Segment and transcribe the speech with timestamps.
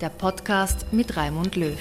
[0.00, 1.76] der Podcast mit Raimund Löw.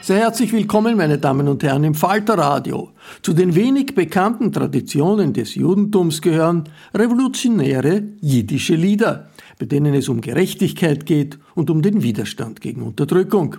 [0.00, 2.90] Sehr herzlich willkommen, meine Damen und Herren, im Falterradio.
[3.22, 6.64] Zu den wenig bekannten Traditionen des Judentums gehören
[6.94, 13.56] revolutionäre jiddische Lieder, bei denen es um Gerechtigkeit geht und um den Widerstand gegen Unterdrückung.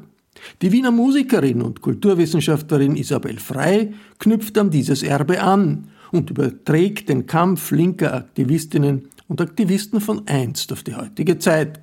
[0.62, 7.26] Die Wiener Musikerin und Kulturwissenschaftlerin Isabel Frey knüpft an dieses Erbe an und überträgt den
[7.26, 11.80] Kampf linker Aktivistinnen und Aktivisten von einst auf die heutige Zeit.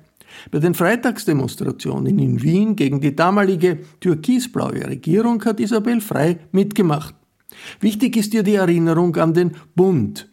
[0.51, 7.15] Bei den Freitagsdemonstrationen in Wien gegen die damalige türkisblaue Regierung hat Isabel Frey mitgemacht.
[7.79, 10.29] Wichtig ist ihr die Erinnerung an den Bund.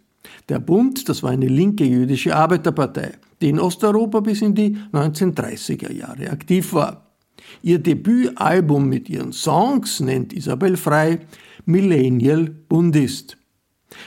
[0.50, 5.92] Der Bund, das war eine linke jüdische Arbeiterpartei, die in Osteuropa bis in die 1930er
[5.92, 7.14] Jahre aktiv war.
[7.62, 11.20] Ihr Debütalbum mit ihren Songs nennt Isabel Frey
[11.64, 13.38] Millennial Bundist.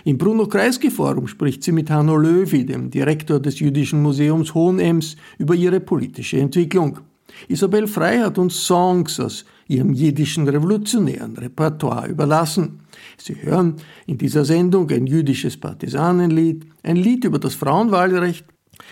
[0.05, 5.79] Im Bruno-Kreisky-Forum spricht sie mit Hanno Löwy, dem Direktor des Jüdischen Museums Hohenems, über ihre
[5.79, 6.99] politische Entwicklung.
[7.47, 12.81] Isabel Frey hat uns Songs aus ihrem jiddischen revolutionären Repertoire überlassen.
[13.17, 13.75] Sie hören
[14.07, 18.45] in dieser Sendung ein jüdisches Partisanenlied, ein Lied über das Frauenwahlrecht,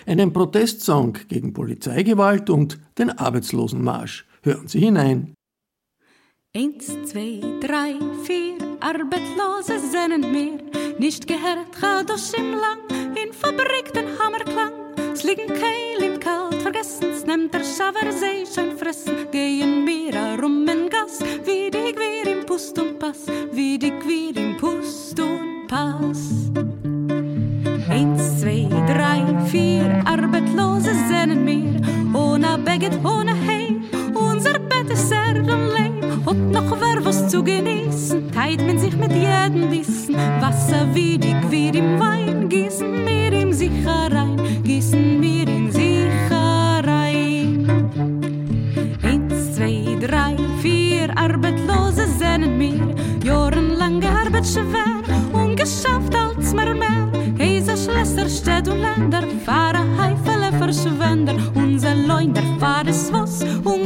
[0.05, 4.25] einen Protestsong gegen Polizeigewalt und den Arbeitslosenmarsch.
[4.43, 5.36] Hören Sie hinein.
[6.57, 10.57] Eins, zwei, drei, vier, Arbeitslose sind mehr.
[10.97, 12.79] Nicht gehört, Chadosh im Lang,
[13.15, 14.71] in Fabrik den Hammerklang.
[15.13, 19.29] Es liegen Keil im Kalt, vergessen's, nimmt der Schaver See schon fressen.
[19.31, 24.35] Gehen wir herum in Gas, wie die Quer im Pust und Pass, wie die Quer
[24.41, 26.49] im Pust und Pass.
[27.87, 31.79] Eins, zwei, drei, vier, Arbeitslose sind mehr.
[32.15, 33.79] Ohne Baguette, ohne Hey,
[34.15, 35.86] unser Bett ist sehr allein.
[36.27, 40.13] Und noch wer was zu genießen, teilt man sich mit jedem Wissen.
[40.41, 46.81] Wasser wie die Quir im Wein, gießen wir ihm sicher rein, gießen wir ihn sicher
[46.83, 47.65] rein.
[49.03, 52.93] Eins, zwei, drei, vier, Arbeitslose sind wir,
[53.23, 54.99] jahrelang gearbeitet schwer,
[55.31, 57.09] ungeschafft als mehr mehr.
[57.39, 63.76] Heise Schlösser, Städte und Länder, fahren Heifele Verschwender, unser Leunder, fahr es was, Hunger,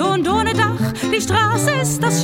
[0.00, 2.17] Und ohne Dach, die Straße ist das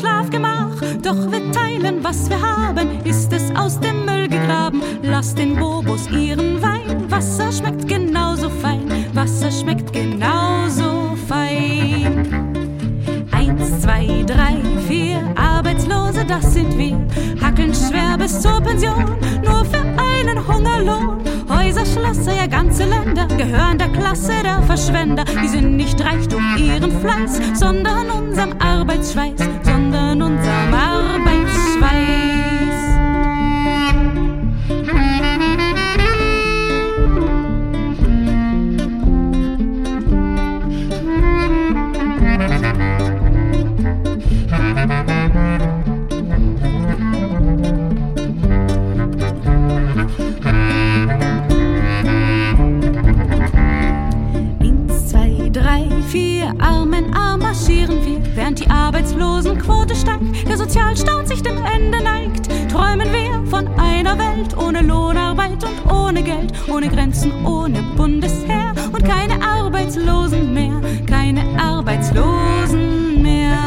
[58.44, 64.56] während die Arbeitslosenquote steigt, der Sozialstaat sich dem Ende neigt, träumen wir von einer Welt
[64.56, 73.22] ohne Lohnarbeit und ohne Geld, ohne Grenzen, ohne Bundesheer und keine Arbeitslosen mehr, keine Arbeitslosen
[73.22, 73.58] mehr.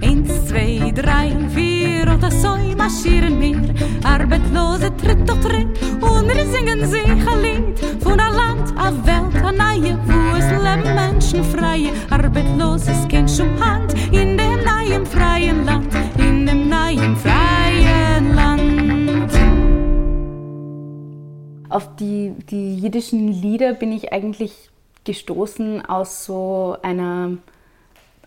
[0.00, 1.67] Eins, zwei, drei, vier
[2.02, 3.74] oder so marschieren wir,
[4.04, 9.44] Arbeitslose Tritt durch Tritt und wir singen sich ein Lied von der Land auf Welt,
[9.44, 15.64] an neue, wo es leben Menschen freie, Arbeitsloses kennst um Hand in dem neuen freien
[15.64, 19.32] Land, in dem neuen freien Land.
[21.68, 24.70] Auf die, die jiddischen Lieder bin ich eigentlich
[25.04, 27.38] gestoßen aus so einer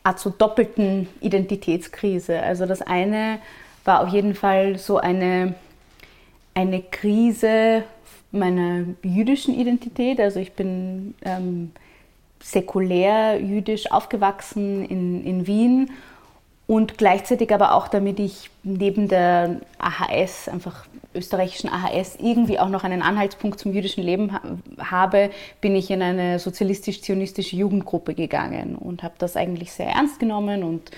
[0.04, 2.42] Art so doppelten Identitätskrise.
[2.42, 3.40] Also das eine
[3.84, 5.56] war auf jeden Fall so eine,
[6.54, 7.84] eine Krise
[8.32, 10.20] meiner jüdischen Identität.
[10.20, 11.72] Also ich bin ähm,
[12.42, 15.92] säkulär jüdisch aufgewachsen in, in Wien
[16.68, 22.86] und gleichzeitig aber auch, damit ich neben der AHS, einfach österreichischen AHS, irgendwie auch noch
[22.86, 24.42] einen Anhaltspunkt zum jüdischen Leben ha
[24.80, 30.64] habe, bin ich in eine sozialistisch-zionistische Jugendgruppe gegangen und habe das eigentlich sehr ernst genommen
[30.64, 30.92] und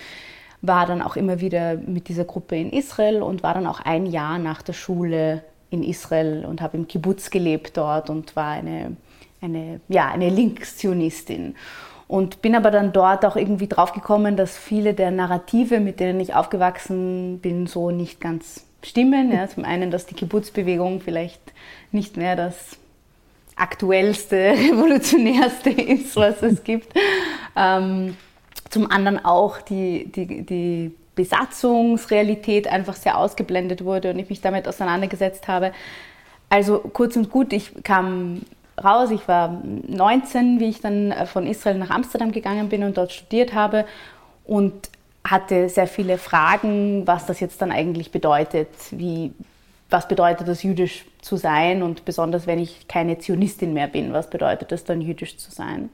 [0.63, 4.05] war dann auch immer wieder mit dieser Gruppe in Israel und war dann auch ein
[4.05, 8.95] Jahr nach der Schule in Israel und habe im Kibbutz gelebt dort und war eine,
[9.41, 11.55] eine, ja, eine Linkszionistin.
[12.07, 16.33] Und bin aber dann dort auch irgendwie draufgekommen, dass viele der Narrative, mit denen ich
[16.33, 19.33] aufgewachsen bin, so nicht ganz stimmen.
[19.33, 21.41] Ja, zum einen, dass die Kibbutzbewegung vielleicht
[21.91, 22.77] nicht mehr das
[23.57, 26.93] aktuellste, revolutionärste ist, was es gibt.
[27.55, 28.15] Ähm,
[28.73, 34.67] zum anderen auch die, die, die Besatzungsrealität einfach sehr ausgeblendet wurde und ich mich damit
[34.67, 35.71] auseinandergesetzt habe.
[36.49, 38.41] Also kurz und gut, ich kam
[38.83, 42.97] raus, ich war 19, wie ich dann äh, von Israel nach Amsterdam gegangen bin und
[42.97, 43.85] dort studiert habe
[44.43, 44.73] und
[45.23, 49.33] hatte sehr viele Fragen, was das jetzt dann eigentlich bedeutet, wie,
[49.91, 54.31] was bedeutet es, jüdisch zu sein und besonders wenn ich keine Zionistin mehr bin, was
[54.31, 55.89] bedeutet es dann, jüdisch zu sein.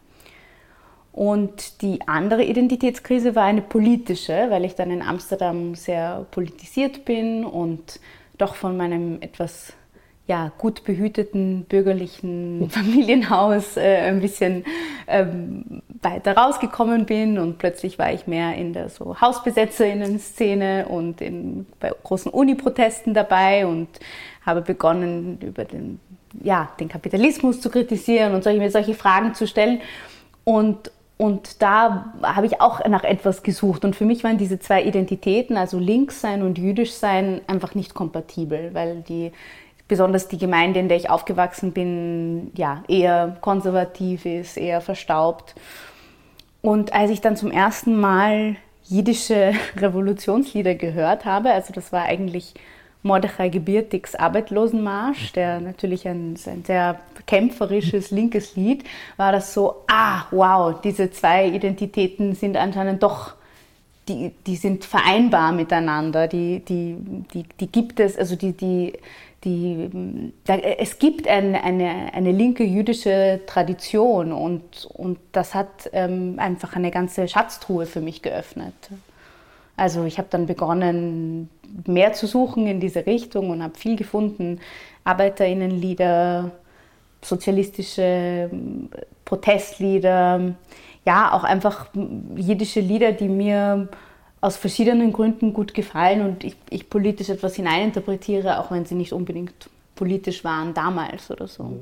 [1.20, 7.44] Und die andere Identitätskrise war eine politische, weil ich dann in Amsterdam sehr politisiert bin
[7.44, 8.00] und
[8.38, 9.74] doch von meinem etwas
[10.28, 14.64] ja, gut behüteten bürgerlichen Familienhaus äh, ein bisschen
[15.08, 21.66] ähm, weiter rausgekommen bin und plötzlich war ich mehr in der so Hausbesetzerinnen-Szene und in,
[21.82, 23.90] bei großen Uni-Protesten dabei und
[24.46, 26.00] habe begonnen, über den,
[26.42, 29.82] ja, den Kapitalismus zu kritisieren und solche, solche Fragen zu stellen.
[30.46, 33.84] Und, und da habe ich auch nach etwas gesucht.
[33.84, 37.94] Und für mich waren diese zwei Identitäten, also links sein und jüdisch sein, einfach nicht
[37.94, 39.34] kompatibel, weil die,
[39.90, 45.56] besonders die Gemeinde, in der ich aufgewachsen bin, ja, eher konservativ ist, eher verstaubt.
[46.62, 52.54] Und als ich dann zum ersten Mal jiddische Revolutionslieder gehört habe, also das war eigentlich
[53.02, 58.84] Mordechai Gebirtigs Arbeitslosenmarsch, der natürlich ein, ein, sehr kämpferisches linkes Lied,
[59.16, 63.36] war das so, ah, wow, diese zwei Identitäten sind anscheinend doch,
[64.10, 66.98] die, die sind vereinbar miteinander, die, die,
[67.34, 68.94] die, die gibt es, also die, die,
[69.46, 76.36] die, da, es gibt eine, eine, eine linke jüdische Tradition und, und das hat ähm,
[76.38, 78.74] einfach eine ganze Schatztruhe für mich geöffnet.
[79.80, 81.50] Also ich habe dann begonnen,
[81.88, 84.60] mehr zu suchen in diese Richtung und habe viel gefunden.
[85.06, 86.52] Arbeiterinnenlieder,
[87.22, 88.50] sozialistische
[89.24, 90.56] Protestlieder,
[91.06, 91.88] ja, auch einfach
[92.36, 93.88] jiddische Lieder, die mir
[94.42, 99.14] aus verschiedenen Gründen gut gefallen und ich, ich politisch etwas hineininterpretiere, auch wenn sie nicht
[99.14, 101.80] unbedingt politisch waren damals oder so.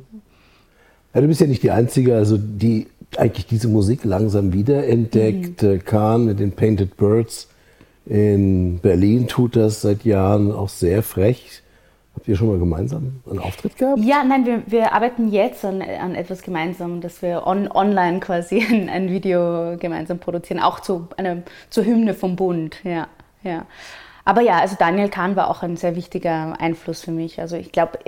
[1.14, 2.88] Ja, du bist ja nicht die Einzige, also die
[3.18, 5.64] eigentlich diese Musik langsam wiederentdeckt.
[5.64, 5.86] Mhm.
[5.86, 7.48] Kahn mit den Painted Birds
[8.10, 11.62] in Berlin tut das seit Jahren auch sehr frech.
[12.16, 14.00] Habt ihr schon mal gemeinsam einen Auftritt gehabt?
[14.00, 18.66] Ja, nein, wir, wir arbeiten jetzt an, an etwas gemeinsam, dass wir on, online quasi
[18.72, 22.78] ein, ein, Video gemeinsam produzieren, auch zu, eine, zur Hymne vom Bund.
[22.84, 23.08] Ja,
[23.44, 23.66] ja.
[24.26, 27.40] Aber ja, also Daniel Kahn war auch ein sehr wichtiger Einfluss für mich.
[27.40, 28.00] Also ich glaube,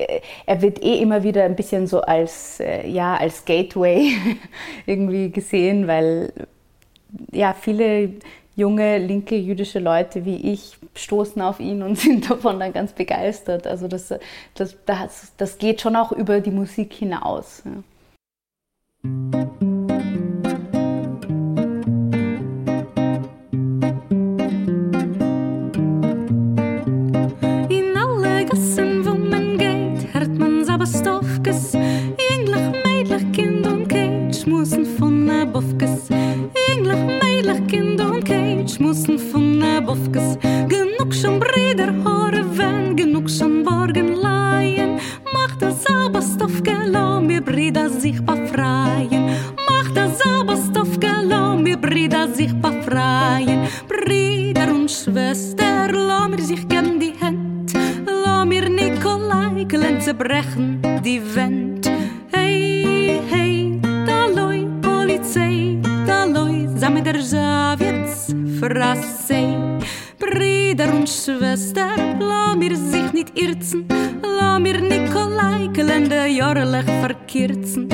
[0.46, 4.14] er wird eh immer wieder ein bisschen so als, äh, ja, als Gateway
[4.86, 6.34] irgendwie gesehen, weil
[7.32, 8.14] ja, viele
[8.60, 13.66] junge linke jüdische Leute wie ich stoßen auf ihn und sind davon dann ganz begeistert.
[13.66, 14.14] Also das,
[14.54, 17.64] das, das, das geht schon auch über die Musik hinaus.
[17.66, 19.50] Ja.
[39.90, 40.38] Bofkes.
[40.68, 45.00] Genug schon Brüder, Horeven, genug schon Borgenleien.
[45.34, 49.32] Mach das Sabastofke, lau mir Brüder sich befreien.
[49.68, 53.68] Mach das Sabastofke, lau mir Brüder sich befreien.
[53.88, 57.74] Brüder und Schwester, lau mir sich gern die Hand.
[58.06, 61.69] Lau mir Nikolai, klein zerbrechen die Wand.
[68.70, 69.58] Brassei.
[70.20, 73.88] Brüder und Schwester, la mir sich nicht irzen,
[74.22, 77.88] la mir Nikolai gelände jahrelich verkürzen.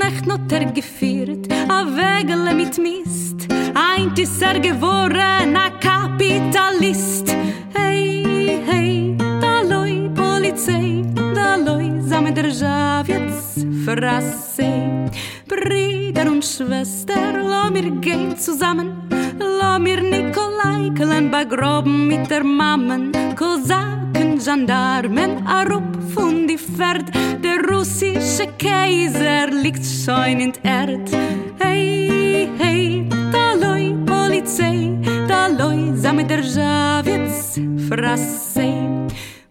[0.00, 7.28] Nacht noch der gefiert, a Wegele mit Mist, ein Tisser geworren, a Kapitalist.
[7.72, 11.04] Hey, hey, da loi Polizei,
[11.36, 15.06] da loi Samen der Javietz, Frassei.
[15.48, 19.08] Brüder und Schwester, lass mir gehen zusammen.
[19.38, 23.12] Lass mir Nikolai klein bei Groben mit der Mammen.
[23.36, 25.84] Kosaken, Gendarmen, Arup
[26.14, 27.10] von die Pferd.
[27.44, 31.10] Der russische Kaiser liegt scheun in der Erd.
[31.58, 34.98] Hey, hey, da taloi Polizei,
[35.28, 38.85] da taloi, zame der Javits, frassei.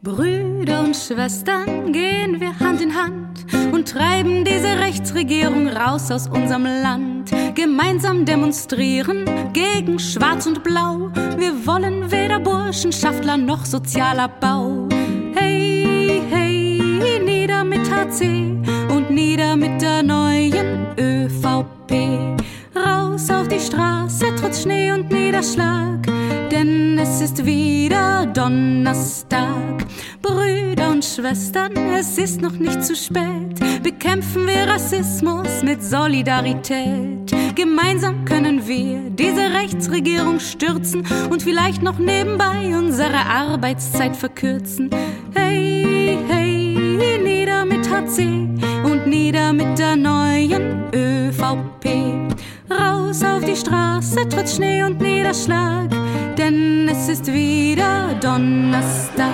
[0.05, 3.43] Brüder und Schwestern gehen wir Hand in Hand
[3.73, 7.31] und treiben diese Rechtsregierung raus aus unserem Land.
[7.55, 11.09] Gemeinsam demonstrieren gegen Schwarz und Blau.
[11.39, 14.87] Wir wollen weder Burschenschaftler noch sozialer Bau.
[15.33, 16.79] Hey, hey,
[17.25, 18.61] nieder mit HC
[18.95, 22.37] und nieder mit der neuen ÖVP.
[22.75, 26.07] Raus auf die Straße trotz Schnee und Niederschlag,
[26.51, 29.85] denn es ist wieder Donnerstag.
[30.21, 33.59] Brüder und Schwestern, es ist noch nicht zu spät.
[33.83, 37.33] Bekämpfen wir Rassismus mit Solidarität.
[37.55, 44.89] Gemeinsam können wir diese Rechtsregierung stürzen und vielleicht noch nebenbei unsere Arbeitszeit verkürzen.
[45.33, 48.49] Hey, hey, nieder mit HC
[48.83, 52.34] und nieder mit der neuen ÖVP.
[52.77, 55.89] Raus auf die Straße trotz Schnee und Niederschlag,
[56.37, 59.29] denn es ist wieder Donnerstag.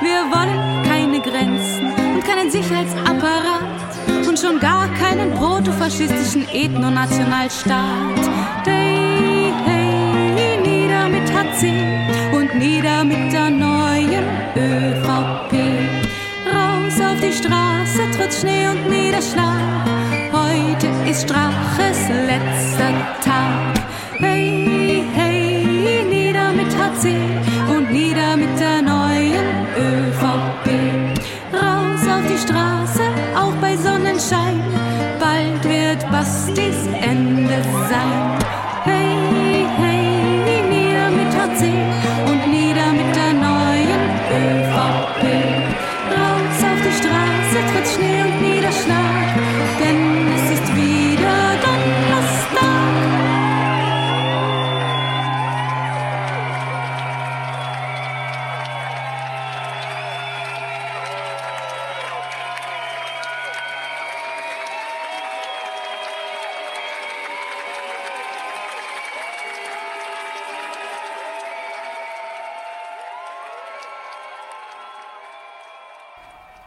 [0.00, 8.30] Wir wollen keine Grenzen und keinen Sicherheitsapparat und schon gar keinen protofaschistischen Ethnonationalstaat.
[8.64, 14.24] Hey, hey, nieder mit HC und nieder mit der neuen
[14.56, 15.52] ÖVP.
[16.46, 19.99] Raus auf die Straße trotz Schnee und Niederschlag.
[21.10, 23.74] Ist Straches letzter Tag.
[24.18, 24.69] Hey,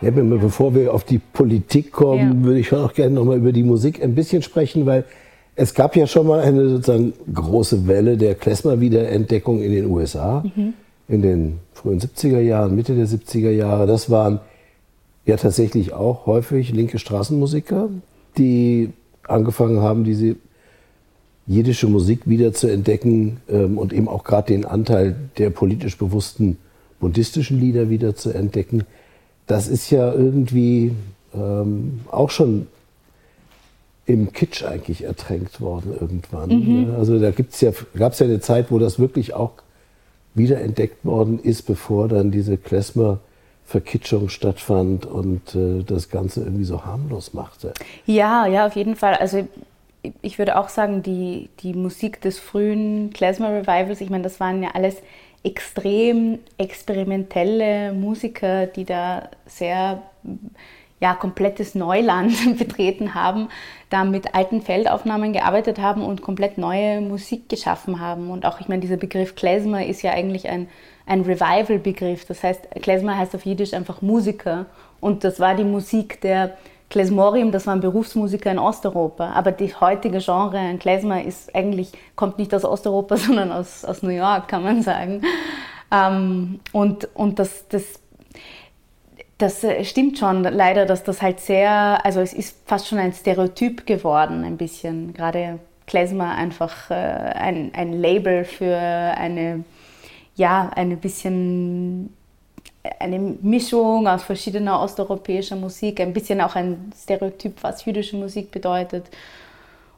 [0.04, 2.46] Ja, bevor wir auf die Politik kommen, Ja.
[2.46, 5.06] würde ich schon auch gerne noch mal über die Musik ein bisschen sprechen, weil
[5.56, 10.44] es gab ja schon mal eine sozusagen große Welle der Klezmer-Wiederentdeckung in den USA
[11.08, 13.86] in den frühen 70er Jahren, Mitte der 70er Jahre.
[13.88, 14.40] Das waren
[15.26, 17.90] ja tatsächlich auch häufig linke Straßenmusiker.
[18.38, 18.90] die
[19.28, 20.36] angefangen haben, diese
[21.46, 26.58] jiddische Musik wieder zu entdecken ähm, und eben auch gerade den Anteil der politisch bewussten
[27.00, 28.86] buddhistischen Lieder wieder zu entdecken.
[29.48, 30.94] Das ist ja irgendwie
[31.34, 32.68] ähm, auch schon
[34.06, 36.50] im Kitsch eigentlich ertränkt worden irgendwann.
[36.50, 36.88] Mhm.
[36.88, 36.96] Ne?
[36.98, 39.52] Also da gibt's ja, gab es ja eine Zeit, wo das wirklich auch
[40.36, 47.34] wiederentdeckt worden ist, bevor dann diese Klezmer-Verkitschung stattfand und äh, das Ganze irgendwie so harmlos
[47.34, 47.74] machte.
[48.06, 49.14] Ja, ja, auf jeden Fall.
[49.16, 49.48] Also
[50.22, 54.72] ich würde auch sagen, die, die Musik des frühen Klezmer-Revivals, ich meine, das waren ja
[54.74, 54.98] alles
[55.44, 60.02] extrem experimentelle Musiker, die da sehr
[61.04, 63.50] ja, komplettes Neuland betreten haben,
[63.90, 68.30] da mit alten Feldaufnahmen gearbeitet haben und komplett neue Musik geschaffen haben.
[68.30, 70.70] Und auch, ich meine, dieser Begriff Klezmer ist ja eigentlich ein,
[71.06, 72.24] ein Revival-Begriff.
[72.24, 74.68] Das heißt, Klezmer heißt auf Jiddisch einfach Musiker.
[75.02, 76.58] Und das war die Musik der
[76.94, 79.32] Klezmorium, das waren Berufsmusiker in Osteuropa.
[79.32, 84.04] Aber die heutige Genre ein Klezmer ist eigentlich, kommt nicht aus Osteuropa, sondern aus, aus
[84.04, 85.24] New York, kann man sagen.
[85.92, 88.00] Ähm, und und das, das
[89.40, 93.12] das äh, stimmt schon leider, dass das halt sehr, also es ist fast schon ein
[93.12, 95.14] Stereotyp geworden, ein bisschen.
[95.14, 99.64] Gerade Klezmer einfach äh, ein, ein Label für eine,
[100.36, 102.16] ja, eine bisschen
[103.00, 109.06] eine Mischung aus verschiedener osteuropäischer Musik, ein bisschen auch ein Stereotyp, was jüdische Musik bedeutet.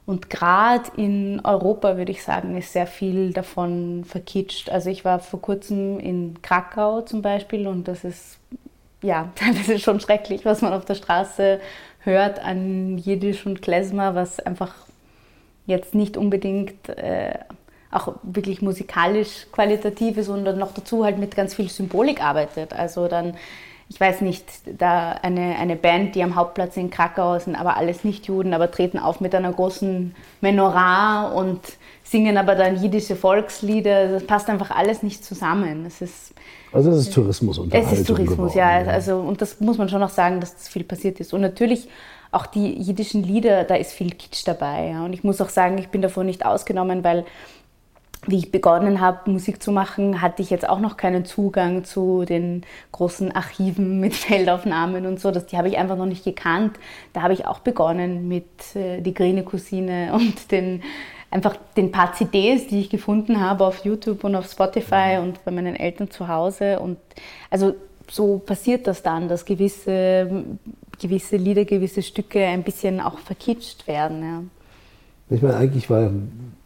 [0.06, 4.70] Und gerade in Europa, würde ich sagen, ist sehr viel davon verkitscht.
[4.70, 8.38] Also ich war vor kurzem in Krakau zum Beispiel und das ist
[9.01, 11.60] ja, das ist schon schrecklich, was man auf der Straße
[12.00, 14.75] hört an Jiddisch und Klezmer, was einfach
[15.65, 17.39] jetzt nicht unbedingt äh,
[17.96, 22.74] auch wirklich musikalisch qualitativ ist und dann noch dazu halt mit ganz viel Symbolik arbeitet.
[22.74, 23.36] Also dann,
[23.90, 24.46] ich weiß nicht,
[24.78, 28.70] da eine, eine Band, die am Hauptplatz in Krakau sind, aber alles nicht Juden, aber
[28.70, 31.62] treten auf mit einer großen Menorah und
[32.03, 34.10] singen aber dann jiddische Volkslieder.
[34.10, 35.86] Das passt einfach alles nicht zusammen.
[35.86, 36.34] Es ist
[36.72, 38.92] also das ist Tourismus und Es ist Tourismus, geworden, ja.
[38.92, 41.34] Also, und das muss man schon auch sagen, dass das viel passiert ist.
[41.34, 41.88] Und natürlich
[42.31, 44.90] auch die jiddischen Lieder, da ist viel Kitsch dabei.
[44.90, 45.05] Ja.
[45.05, 47.25] Und ich muss auch sagen, ich bin davon nicht ausgenommen, weil
[48.27, 52.25] wie ich begonnen habe, Musik zu machen, hatte ich jetzt auch noch keinen Zugang zu
[52.25, 55.31] den großen Archiven mit Feldaufnahmen und so.
[55.31, 56.77] Das, die habe ich einfach noch nicht gekannt.
[57.14, 60.83] Da habe ich auch begonnen mit äh, Die grüne Cousine und den
[61.31, 65.51] einfach den paar CDs, die ich gefunden habe auf YouTube und auf Spotify und bei
[65.51, 66.79] meinen Eltern zu Hause.
[66.79, 66.98] Und
[67.50, 67.75] also
[68.09, 70.46] so passiert das dann, dass gewisse,
[71.01, 74.22] gewisse Lieder, gewisse Stücke ein bisschen auch verkitscht werden.
[74.22, 74.44] Ja.
[75.35, 76.11] Ich meine, eigentlich war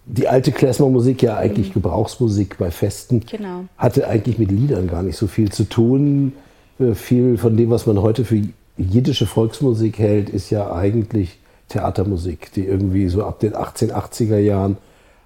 [0.10, 1.74] die alte Klezmer-Musik ja eigentlich mhm.
[1.74, 3.24] Gebrauchsmusik bei Festen.
[3.30, 3.66] Genau.
[3.78, 6.34] Hatte eigentlich mit Liedern gar nicht so viel zu tun.
[6.80, 8.42] Äh, viel von dem, was man heute für
[8.78, 14.78] jiddische Volksmusik hält, ist ja eigentlich Theatermusik, die irgendwie so ab den 1880er Jahren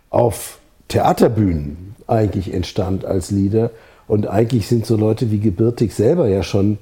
[0.09, 3.71] auf Theaterbühnen eigentlich entstand als Lieder.
[4.07, 6.77] Und eigentlich sind so Leute wie Gebürtig selber ja schon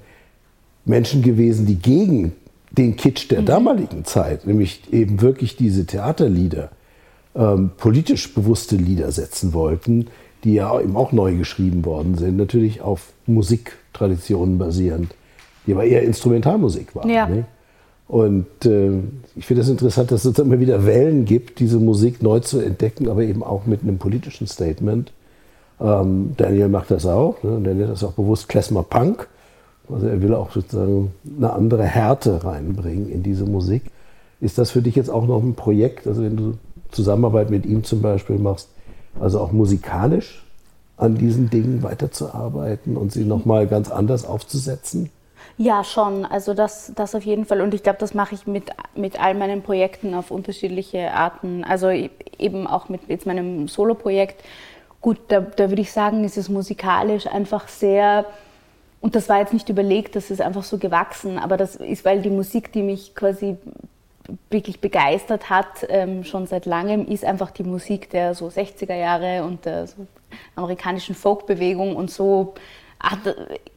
[0.85, 2.33] Menschen gewesen, die gegen
[2.71, 3.45] den Kitsch der mhm.
[3.45, 6.69] damaligen Zeit, nämlich eben wirklich diese Theaterlieder,
[7.35, 10.07] ähm, politisch bewusste Lieder setzen wollten,
[10.43, 15.13] die ja eben auch neu geschrieben worden sind, natürlich auf Musiktraditionen basierend,
[15.65, 17.09] die aber eher Instrumentalmusik waren.
[17.09, 17.27] Ja.
[17.27, 17.45] Ne?
[18.07, 18.91] Und äh,
[19.37, 22.59] ich finde es das interessant, dass es immer wieder Wellen gibt, diese Musik neu zu
[22.59, 25.13] entdecken, aber eben auch mit einem politischen Statement.
[25.79, 27.61] Ähm, Daniel macht das auch, ne?
[27.63, 29.27] der nennt das auch bewusst Klezmer Punk.
[29.89, 33.83] Also er will auch sozusagen eine andere Härte reinbringen in diese Musik.
[34.39, 36.53] Ist das für dich jetzt auch noch ein Projekt, also wenn du
[36.91, 38.69] Zusammenarbeit mit ihm zum Beispiel machst,
[39.19, 40.45] also auch musikalisch
[40.97, 45.09] an diesen Dingen weiterzuarbeiten und sie nochmal ganz anders aufzusetzen?
[45.57, 46.25] Ja, schon.
[46.25, 47.61] Also das, das auf jeden Fall.
[47.61, 51.63] Und ich glaube, das mache ich mit, mit all meinen Projekten auf unterschiedliche Arten.
[51.63, 54.43] Also e-, eben auch mit jetzt meinem Solo-Projekt.
[55.01, 58.25] Gut, da, da würde ich sagen, ist es musikalisch einfach sehr,
[59.01, 62.21] und das war jetzt nicht überlegt, das ist einfach so gewachsen, aber das ist, weil
[62.21, 63.57] die Musik, die mich quasi
[64.49, 69.43] wirklich begeistert hat, ähm, schon seit langem, ist einfach die Musik der so 60er Jahre
[69.43, 70.07] und der so
[70.55, 72.53] amerikanischen Folkbewegung und so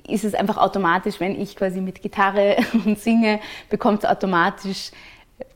[0.07, 4.91] ist es einfach automatisch, wenn ich quasi mit Gitarre und singe, bekommt es automatisch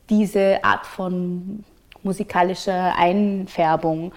[0.09, 1.64] diese Art von
[2.03, 4.12] musikalischer Einfärbung.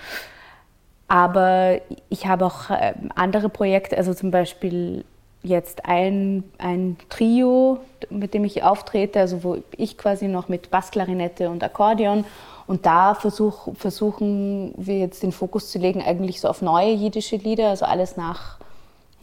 [1.08, 5.04] Aber ich habe auch äh, andere Projekte, also zum Beispiel
[5.44, 11.50] jetzt ein, ein Trio, mit dem ich auftrete, also wo ich quasi noch mit Bassklarinette
[11.50, 12.26] und Akkordeon
[12.68, 17.38] und da versuch, versuchen wir jetzt den Fokus zu legen, eigentlich so auf neue jiddische
[17.38, 18.60] Lieder, also alles nach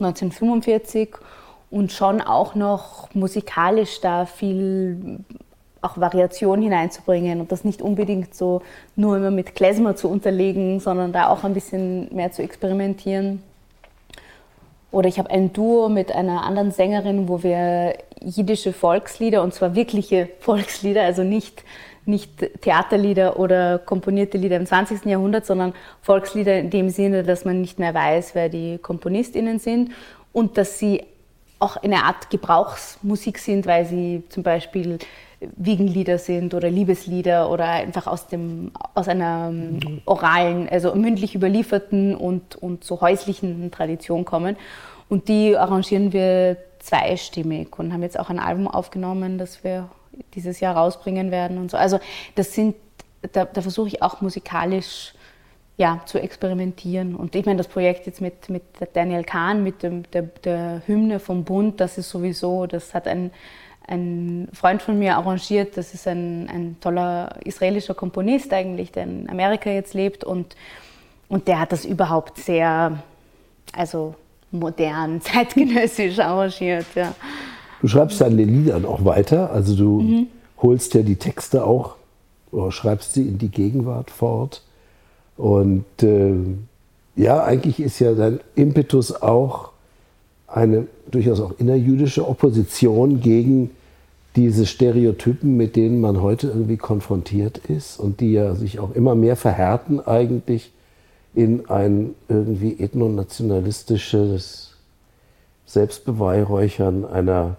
[0.01, 1.15] 1945
[1.71, 5.21] und schon auch noch musikalisch da viel
[5.81, 8.63] auch Variation hineinzubringen und das nicht unbedingt so
[8.97, 13.43] nur immer mit Klezmer zu unterlegen, sondern da auch ein bisschen mehr zu experimentieren.
[14.91, 19.75] Oder ich habe ein Duo mit einer anderen Sängerin, wo wir jiddische Volkslieder, und zwar
[19.75, 21.65] wirkliche Volkslieder, also nicht,
[22.07, 25.05] nicht Theaterlieder oder komponierte Lieder im 20.
[25.05, 29.93] Jahrhundert, sondern Volkslieder in dem Sinne, dass man nicht mehr weiß, wer die KomponistInnen sind
[30.33, 31.05] und dass sie
[31.59, 34.99] auch eine Art Gebrauchsmusik sind, weil sie zum Beispiel
[35.41, 42.17] Wiegenlieder sind oder Liebeslieder oder einfach aus, dem, aus einer ähm, oralen, also mündlich überlieferten
[42.17, 44.57] und, und so häuslichen Tradition kommen.
[45.09, 49.89] Und die arrangieren wir zweistimmig und haben jetzt auch ein Album aufgenommen, das wir
[50.35, 51.77] dieses Jahr rausbringen werden und so.
[51.77, 52.01] Also
[52.35, 52.75] das sind,
[53.33, 55.13] da, da versuche ich auch musikalisch
[55.79, 57.15] ja, zu experimentieren.
[57.15, 58.63] Und ich meine, das Projekt jetzt mit, mit
[58.95, 63.31] Daniel Kahn, mit dem, der, der Hymne vom Bund, das ist sowieso, das hat ein,
[63.87, 65.77] ein Freund von mir arrangiert.
[65.77, 70.25] Das ist ein, ein toller israelischer Komponist eigentlich, der in Amerika jetzt lebt.
[70.25, 70.57] Und,
[71.29, 73.01] und der hat das überhaupt sehr,
[73.73, 74.17] also
[74.51, 76.87] modern, zeitgenössisch arrangiert.
[76.97, 77.15] Ja.
[77.81, 79.53] Du schreibst deine Lieder auch weiter.
[79.53, 80.27] Also du mhm.
[80.61, 81.95] holst ja die Texte auch,
[82.51, 84.63] oder schreibst sie in die Gegenwart fort.
[85.39, 86.35] Und äh,
[87.17, 89.71] ja, eigentlich ist ja dein Impetus auch
[90.49, 93.71] eine durchaus auch innerjüdische Opposition gegen
[94.37, 99.15] diese Stereotypen, mit denen man heute irgendwie konfrontiert ist und die ja sich auch immer
[99.15, 100.73] mehr verhärten eigentlich
[101.35, 104.75] in ein irgendwie ethnonationalistisches
[105.67, 107.57] Selbstbeweihräuchern einer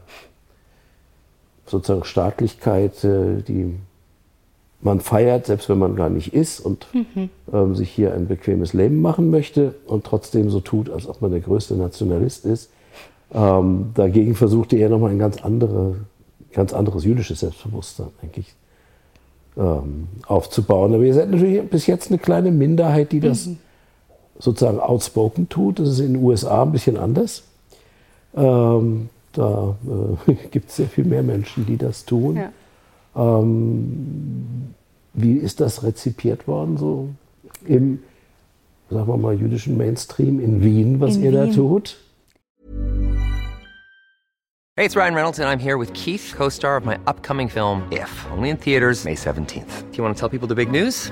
[1.66, 3.76] sozusagen Staatlichkeit, äh, die
[4.82, 7.30] man feiert, selbst wenn man gar nicht ist und mhm.
[7.52, 11.32] ähm, sich hier ein bequemes Leben machen möchte und trotzdem so tut, als ob man
[11.32, 12.70] der größte Nationalist ist.
[13.34, 15.96] Ähm, dagegen versuchte er nochmal ein ganz andere
[16.54, 18.54] ganz anderes jüdisches Selbstbewusstsein eigentlich
[19.58, 20.94] ähm, aufzubauen.
[20.94, 23.58] Aber ihr seid natürlich bis jetzt eine kleine Minderheit, die das mhm.
[24.38, 25.80] sozusagen outspoken tut.
[25.80, 27.44] Das ist in den USA ein bisschen anders.
[28.36, 29.76] Ähm, da
[30.28, 32.38] äh, gibt es sehr viel mehr Menschen, die das tun.
[32.38, 32.52] Ja.
[33.20, 34.74] Ähm,
[35.14, 37.10] wie ist das rezipiert worden, so
[37.66, 38.00] im,
[38.90, 41.50] sagen wir mal, jüdischen Mainstream in Wien, was in ihr Wien.
[41.50, 41.98] da tut?
[44.78, 47.84] Hey, it's Ryan Reynolds, and I'm here with Keith, co star of my upcoming film,
[47.92, 49.92] If, only in theaters, May 17th.
[49.92, 51.12] Do you want to tell people the big news?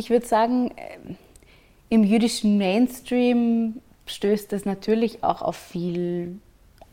[0.00, 1.14] ich würde sagen, äh,
[1.90, 6.40] im jüdischen Mainstream stößt es natürlich auch auf viel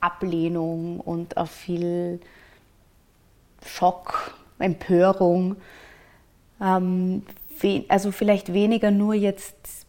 [0.02, 2.20] Ablehnung und auf viel
[3.66, 5.56] Schock, Empörung.
[6.62, 7.24] Ähm,
[7.88, 9.87] also vielleicht weniger nur jetzt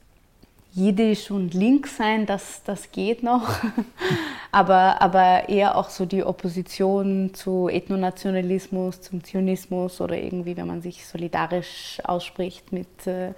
[0.79, 3.49] Jiddisch und Link sein, das, das geht noch,
[4.53, 10.81] aber, aber eher auch so die Opposition zu Ethnonationalismus, zum Zionismus oder irgendwie, wenn man
[10.81, 13.33] sich solidarisch ausspricht mit, äh,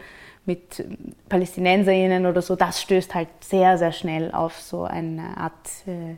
[0.44, 0.84] mit
[1.30, 6.16] PalästinenserInnen oder so, das stößt halt sehr, sehr schnell auf so eine Art äh,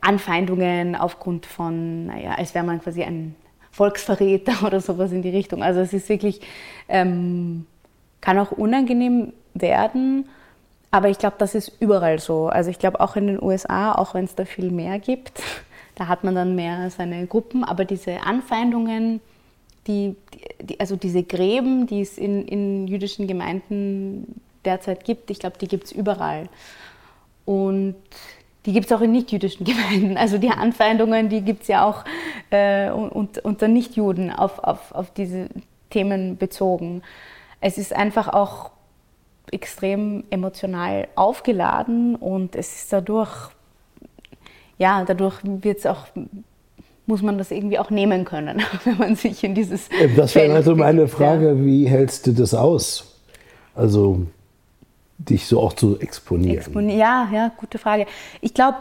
[0.00, 3.36] Anfeindungen aufgrund von, naja, als wäre man quasi ein
[3.70, 5.62] Volksverräter oder sowas in die Richtung.
[5.62, 6.40] Also es ist wirklich,
[6.88, 7.66] ähm,
[8.20, 10.28] kann auch unangenehm werden.
[10.90, 12.48] Aber ich glaube, das ist überall so.
[12.48, 15.42] Also ich glaube auch in den USA, auch wenn es da viel mehr gibt,
[15.94, 17.64] da hat man dann mehr seine Gruppen.
[17.64, 19.20] Aber diese Anfeindungen,
[19.86, 20.16] die,
[20.60, 25.68] die also diese Gräben, die es in, in jüdischen Gemeinden derzeit gibt, ich glaube, die
[25.68, 26.48] gibt es überall.
[27.44, 27.96] Und
[28.66, 30.16] die gibt es auch in nicht-jüdischen Gemeinden.
[30.16, 32.04] Also die Anfeindungen, die gibt es ja auch
[32.50, 35.48] äh, unter Nichtjuden auf, auf, auf diese
[35.90, 37.02] Themen bezogen.
[37.60, 38.70] Es ist einfach auch
[39.50, 43.50] extrem emotional aufgeladen und es ist dadurch,
[44.78, 46.06] ja, dadurch wird es auch
[47.04, 49.88] muss man das irgendwie auch nehmen können, wenn man sich in dieses.
[50.16, 51.64] Das wäre also meine Frage, ja.
[51.64, 53.20] wie hältst du das aus?
[53.74, 54.26] Also
[55.18, 56.58] dich so auch zu exponieren.
[56.58, 58.06] Exponi ja, ja, gute Frage.
[58.40, 58.78] Ich glaube,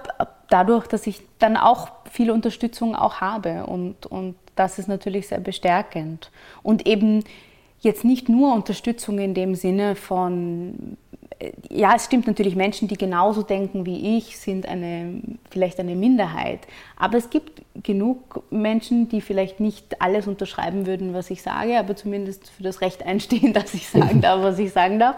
[0.50, 5.40] dadurch, dass ich dann auch viel Unterstützung auch habe und, und das ist natürlich sehr
[5.40, 6.32] bestärkend.
[6.64, 7.24] Und eben
[7.82, 10.98] jetzt nicht nur Unterstützung in dem Sinne von
[11.70, 16.60] ja, es stimmt natürlich, Menschen, die genauso denken wie ich, sind eine, vielleicht eine Minderheit.
[16.98, 21.96] Aber es gibt genug Menschen, die vielleicht nicht alles unterschreiben würden, was ich sage, aber
[21.96, 25.16] zumindest für das Recht einstehen, dass ich sagen darf, was ich sagen darf.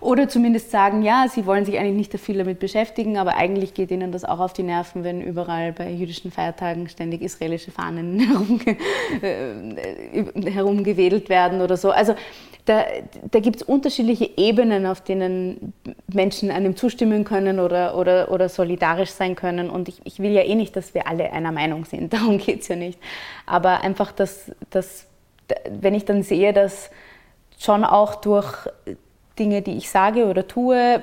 [0.00, 3.74] Oder zumindest sagen, ja, sie wollen sich eigentlich nicht so viel damit beschäftigen, aber eigentlich
[3.74, 8.20] geht ihnen das auch auf die Nerven, wenn überall bei jüdischen Feiertagen ständig israelische Fahnen
[8.20, 8.76] herumge
[9.22, 11.90] äh, herumgewedelt werden oder so.
[11.90, 12.14] Also
[12.66, 12.84] da,
[13.30, 15.72] da gibt es unterschiedliche Ebenen, auf denen
[16.12, 19.70] Menschen einem zustimmen können oder, oder, oder solidarisch sein können.
[19.70, 22.62] Und ich, ich will ja eh nicht, dass wir alle einer Meinung sind, darum geht
[22.62, 22.98] es ja nicht.
[23.46, 25.06] Aber einfach, dass, dass,
[25.70, 26.90] wenn ich dann sehe, dass
[27.58, 28.68] schon auch durch
[29.38, 31.02] Dinge, die ich sage oder tue,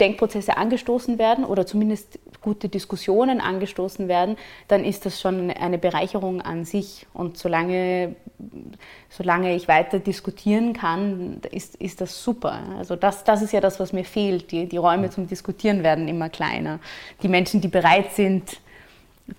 [0.00, 4.36] Denkprozesse angestoßen werden oder zumindest gute Diskussionen angestoßen werden,
[4.68, 7.06] dann ist das schon eine Bereicherung an sich.
[7.12, 8.16] Und solange,
[9.08, 12.60] solange ich weiter diskutieren kann, ist, ist das super.
[12.78, 14.50] Also das, das ist ja das, was mir fehlt.
[14.52, 16.80] Die, die Räume zum Diskutieren werden immer kleiner.
[17.22, 18.58] Die Menschen, die bereit sind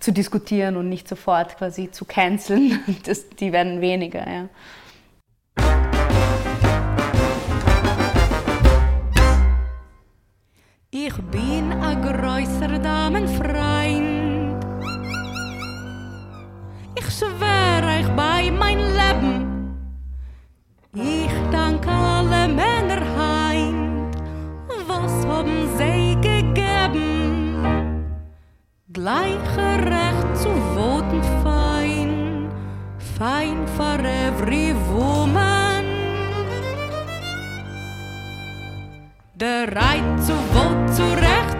[0.00, 4.26] zu diskutieren und nicht sofort quasi zu canceln, das, die werden weniger.
[4.30, 4.48] Ja.
[10.94, 14.62] Ich bin a größer Damenfreund.
[16.94, 19.74] Ich schwör euch bei mein Leben.
[20.94, 24.10] Ich danke alle Männer heim.
[24.86, 28.04] Was haben sie gegeben?
[28.92, 32.50] Gleiche Recht zu voten fein.
[33.16, 35.51] Fein for every woman.
[39.66, 41.51] Bereit zu Wort zurecht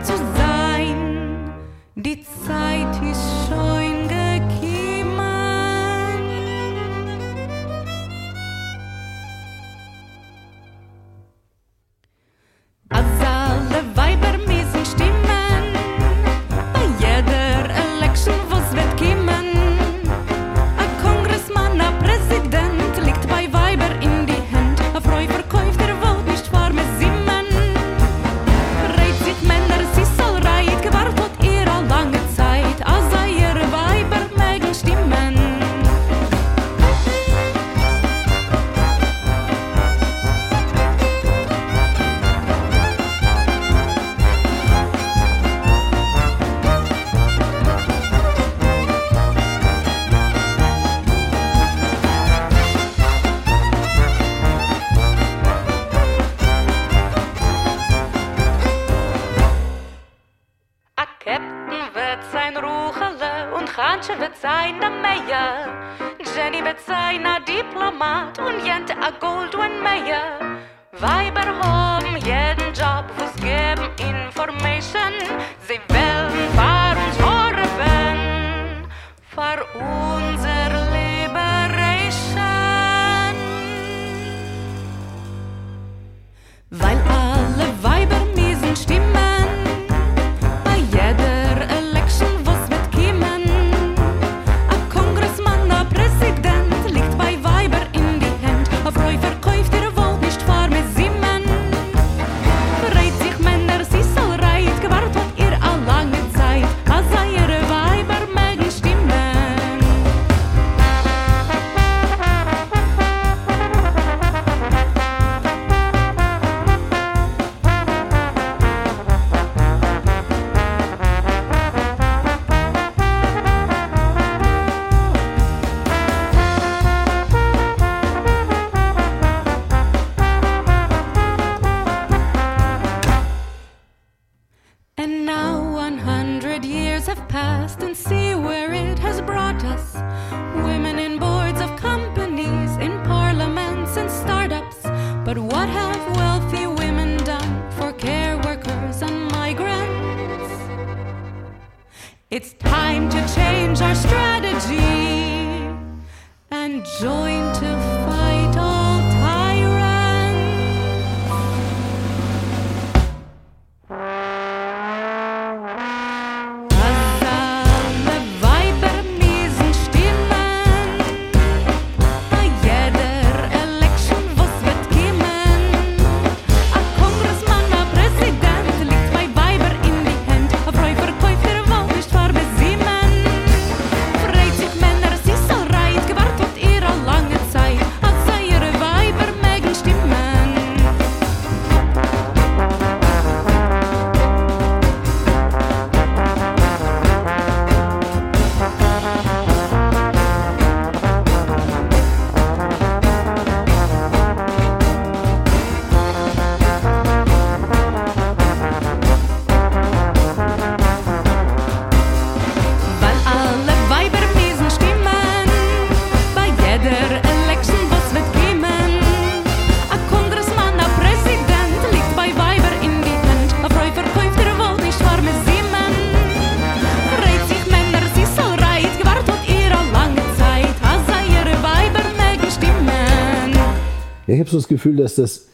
[234.33, 235.49] Ja, ich habe so das Gefühl, dass das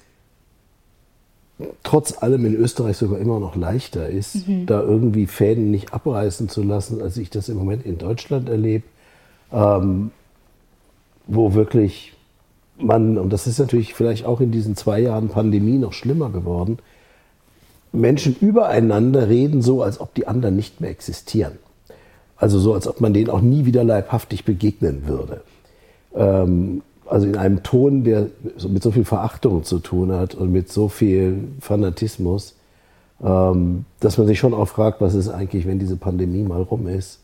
[1.82, 4.66] trotz allem in Österreich sogar immer noch leichter ist, mhm.
[4.66, 8.84] da irgendwie Fäden nicht abreißen zu lassen, als ich das im Moment in Deutschland erlebe,
[9.52, 10.12] ähm,
[11.26, 12.12] wo wirklich
[12.78, 16.78] man, und das ist natürlich vielleicht auch in diesen zwei Jahren Pandemie noch schlimmer geworden,
[17.90, 21.58] Menschen übereinander reden so, als ob die anderen nicht mehr existieren.
[22.36, 25.42] Also so, als ob man denen auch nie wieder leibhaftig begegnen würde.
[26.14, 28.26] Ähm, also in einem Ton, der
[28.68, 32.54] mit so viel Verachtung zu tun hat und mit so viel Fanatismus,
[33.22, 36.86] ähm, dass man sich schon auch fragt, was ist eigentlich, wenn diese Pandemie mal rum
[36.86, 37.20] ist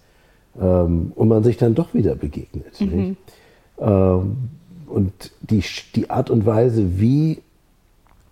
[0.61, 2.81] ähm, und man sich dann doch wieder begegnet.
[2.81, 3.17] Mhm.
[3.79, 4.37] Ähm,
[4.87, 5.63] und die,
[5.95, 7.41] die Art und Weise, wie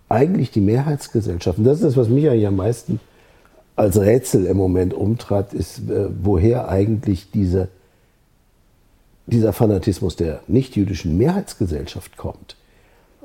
[0.09, 2.99] eigentlich die Mehrheitsgesellschaft, und das ist das, was mich eigentlich am meisten
[3.75, 7.69] als Rätsel im Moment umtreibt, ist, äh, woher eigentlich diese,
[9.25, 12.55] dieser Fanatismus der nichtjüdischen Mehrheitsgesellschaft kommt.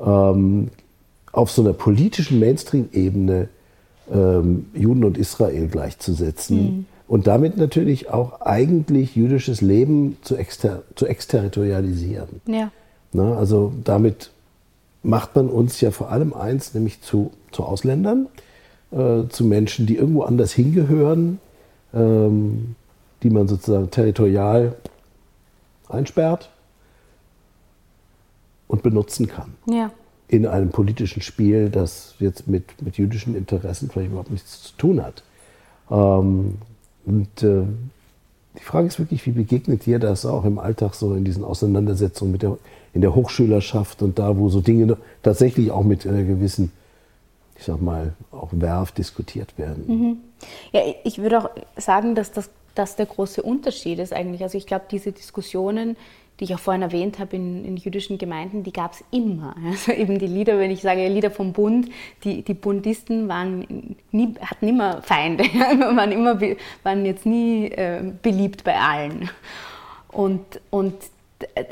[0.00, 0.68] Ähm,
[1.32, 3.48] auf so einer politischen Mainstream-Ebene
[4.12, 6.86] ähm, Juden und Israel gleichzusetzen mhm.
[7.06, 12.40] und damit natürlich auch eigentlich jüdisches Leben zu, exter zu exterritorialisieren.
[12.46, 12.70] Ja.
[13.12, 14.30] Na, also damit
[15.02, 18.26] macht man uns ja vor allem eins, nämlich zu, zu Ausländern,
[18.90, 21.38] äh, zu Menschen, die irgendwo anders hingehören,
[21.94, 22.74] ähm,
[23.22, 24.74] die man sozusagen territorial
[25.88, 26.50] einsperrt
[28.66, 29.54] und benutzen kann.
[29.66, 29.90] Ja.
[30.28, 35.02] In einem politischen Spiel, das jetzt mit, mit jüdischen Interessen vielleicht überhaupt nichts zu tun
[35.02, 35.22] hat.
[35.90, 36.58] Ähm,
[37.06, 37.62] und äh,
[38.58, 42.32] die Frage ist wirklich, wie begegnet dir das auch im Alltag so in diesen Auseinandersetzungen
[42.32, 42.58] mit der,
[42.92, 46.72] in der Hochschülerschaft und da, wo so Dinge tatsächlich auch mit einer gewissen,
[47.56, 49.84] ich sag mal, auch Werf diskutiert werden?
[49.86, 50.16] Mhm.
[50.72, 54.42] Ja, ich würde auch sagen, dass das, das der große Unterschied ist eigentlich.
[54.42, 55.96] Also ich glaube, diese Diskussionen,
[56.38, 59.56] die ich auch vorhin erwähnt habe in, in jüdischen Gemeinden, die gab es immer.
[59.64, 61.88] Also eben die Lieder, wenn ich sage Lieder vom Bund,
[62.24, 65.44] die, die Bundisten waren nie, hatten immer Feinde,
[65.96, 66.40] waren, immer,
[66.82, 69.28] waren jetzt nie äh, beliebt bei allen.
[70.12, 70.94] Und, und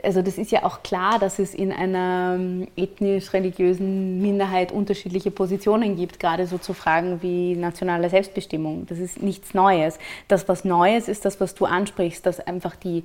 [0.05, 5.97] also das ist ja auch klar, dass es in einer ähm, ethnisch-religiösen Minderheit unterschiedliche Positionen
[5.97, 8.87] gibt, gerade so zu Fragen wie nationale Selbstbestimmung.
[8.87, 9.99] Das ist nichts Neues.
[10.29, 13.03] Das, was Neues ist, das, was du ansprichst, dass einfach die,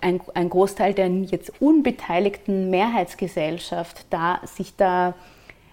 [0.00, 5.14] ein, ein Großteil der jetzt unbeteiligten Mehrheitsgesellschaft da, sich da,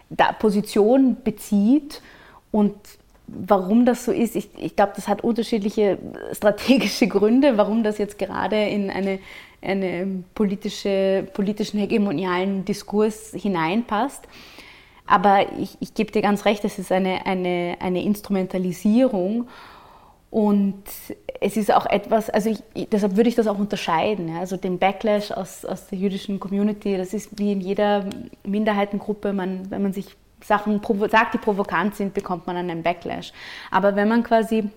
[0.09, 2.01] da Position bezieht
[2.51, 2.75] und
[3.27, 5.97] Warum das so ist, ich, ich glaube, das hat unterschiedliche
[6.31, 9.17] strategische Gründe, warum das jetzt gerade in eine
[9.65, 14.27] einen politische, politischen hegemonialen Diskurs hineinpasst.
[15.07, 19.47] Aber ich, ich gebe dir ganz recht, es ist eine, eine, eine Instrumentalisierung
[20.31, 20.83] und
[21.39, 24.29] es ist auch etwas, also ich, deshalb würde ich das auch unterscheiden.
[24.29, 24.39] Ja?
[24.39, 28.05] Also den Backlash aus, aus der jüdischen Community, das ist wie in jeder
[28.43, 33.31] Minderheitengruppe, man, wenn man sich Sachen sagt, die provokant sind, bekommt man einen Backlash.
[33.71, 34.69] Aber wenn man quasi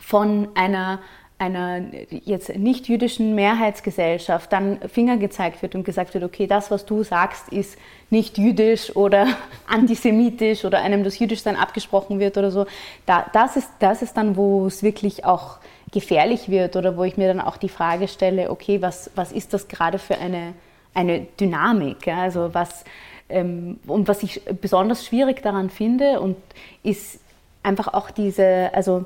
[0.00, 1.00] von einer
[1.38, 6.86] einer jetzt nicht jüdischen Mehrheitsgesellschaft dann Finger gezeigt wird und gesagt wird, okay, das, was
[6.86, 7.76] du sagst, ist
[8.08, 9.26] nicht jüdisch oder
[9.66, 12.66] antisemitisch oder einem das Jüdischsein abgesprochen wird oder so,
[13.04, 15.58] da, das, ist, das ist dann, wo es wirklich auch
[15.92, 19.52] gefährlich wird oder wo ich mir dann auch die Frage stelle, okay, was, was ist
[19.52, 20.54] das gerade für eine,
[20.94, 22.06] eine Dynamik?
[22.06, 22.22] Ja?
[22.22, 22.84] Also was,
[23.28, 26.36] ähm, und was ich besonders schwierig daran finde und
[26.82, 27.20] ist
[27.62, 29.04] einfach auch diese, also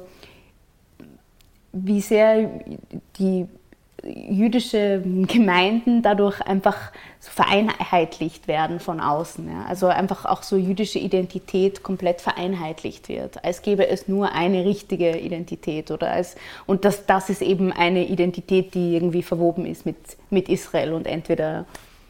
[1.72, 2.50] wie sehr
[3.18, 3.46] die
[4.02, 9.46] jüdische Gemeinden dadurch einfach so vereinheitlicht werden von außen.
[9.48, 9.66] Ja.
[9.68, 15.18] Also einfach auch so jüdische Identität komplett vereinheitlicht wird, als gäbe es nur eine richtige
[15.18, 19.96] Identität oder als, und das, das ist eben eine Identität, die irgendwie verwoben ist mit,
[20.30, 21.66] mit Israel und entweder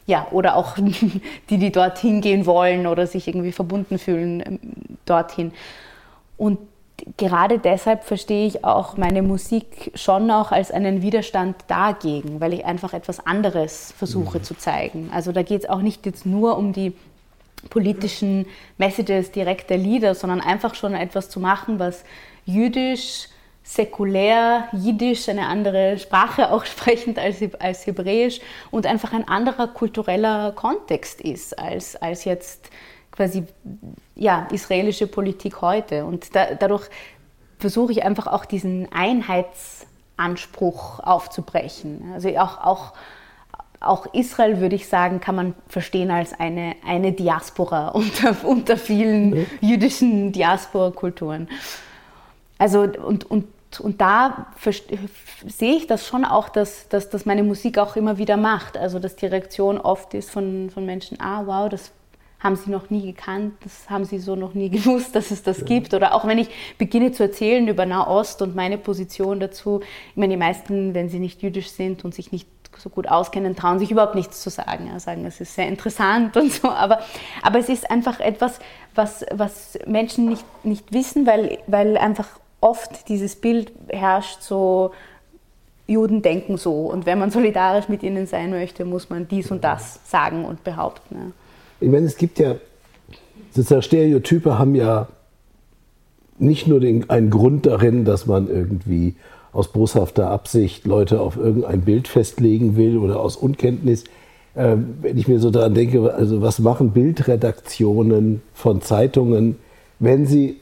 [0.06, 0.76] ja, oder auch
[1.50, 4.58] die, die dorthin gehen wollen oder sich irgendwie verbunden fühlen ähm,
[5.06, 5.52] dorthin.
[6.36, 6.58] Und
[7.16, 12.64] gerade deshalb verstehe ich auch meine Musik schon auch als einen Widerstand dagegen, weil ich
[12.64, 14.42] einfach etwas anderes versuche mhm.
[14.42, 15.11] zu zeigen.
[15.12, 16.92] Also da geht es auch nicht jetzt nur um die
[17.68, 18.46] politischen
[18.78, 22.05] Messages direkt der Lieder, sondern einfach schon etwas zu machen, was
[22.46, 23.28] jüdisch,
[23.62, 28.40] säkulär, jiddisch, eine andere Sprache auch sprechend als, als hebräisch
[28.70, 32.70] und einfach ein anderer kultureller Kontext ist als, als jetzt
[33.12, 33.44] quasi
[34.14, 36.04] ja, israelische Politik heute.
[36.04, 36.88] Und da, dadurch
[37.58, 42.12] versuche ich einfach auch diesen Einheitsanspruch aufzubrechen.
[42.14, 42.92] Also auch, auch,
[43.80, 49.46] auch Israel, würde ich sagen, kann man verstehen als eine, eine Diaspora unter, unter vielen
[49.61, 51.48] jüdischen Diaspora-Kulturen.
[52.58, 53.46] Also und, und,
[53.80, 54.46] und da
[55.46, 58.76] sehe ich das schon auch, dass, dass, dass meine Musik auch immer wieder macht.
[58.76, 61.92] Also dass die Reaktion oft ist von, von Menschen, ah wow, das
[62.41, 65.59] haben sie noch nie gekannt, das haben sie so noch nie gewusst, dass es das
[65.61, 65.66] ja.
[65.66, 65.95] gibt.
[65.95, 70.34] Oder auch wenn ich beginne zu erzählen über Nahost und meine Position dazu, ich meine,
[70.34, 73.91] die meisten, wenn sie nicht jüdisch sind und sich nicht so gut auskennen, trauen sich
[73.91, 74.86] überhaupt nichts zu sagen.
[74.86, 76.68] Ja, sagen, es ist sehr interessant und so.
[76.68, 77.01] Aber,
[77.43, 78.59] aber es ist einfach etwas,
[78.95, 84.93] was, was Menschen nicht, nicht wissen, weil, weil einfach oft dieses Bild herrscht, so
[85.86, 86.86] Juden denken so.
[86.86, 90.64] Und wenn man solidarisch mit ihnen sein möchte, muss man dies und das sagen und
[90.64, 91.14] behaupten.
[91.16, 91.32] Ja.
[91.81, 92.57] Ich meine, es gibt ja,
[93.53, 95.09] sozusagen Stereotype haben ja
[96.39, 99.14] nicht nur den, einen Grund darin, dass man irgendwie
[99.53, 104.05] aus boshafter Absicht Leute auf irgendein Bild festlegen will oder aus Unkenntnis.
[104.55, 109.57] Äh, wenn ich mir so daran denke, also was machen Bildredaktionen von Zeitungen,
[109.99, 110.57] wenn sie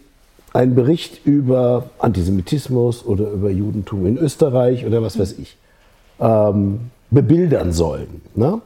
[0.52, 5.56] einen Bericht über Antisemitismus oder über Judentum in Österreich oder was weiß ich
[6.20, 8.22] ähm, bebildern sollen.
[8.34, 8.60] Ne?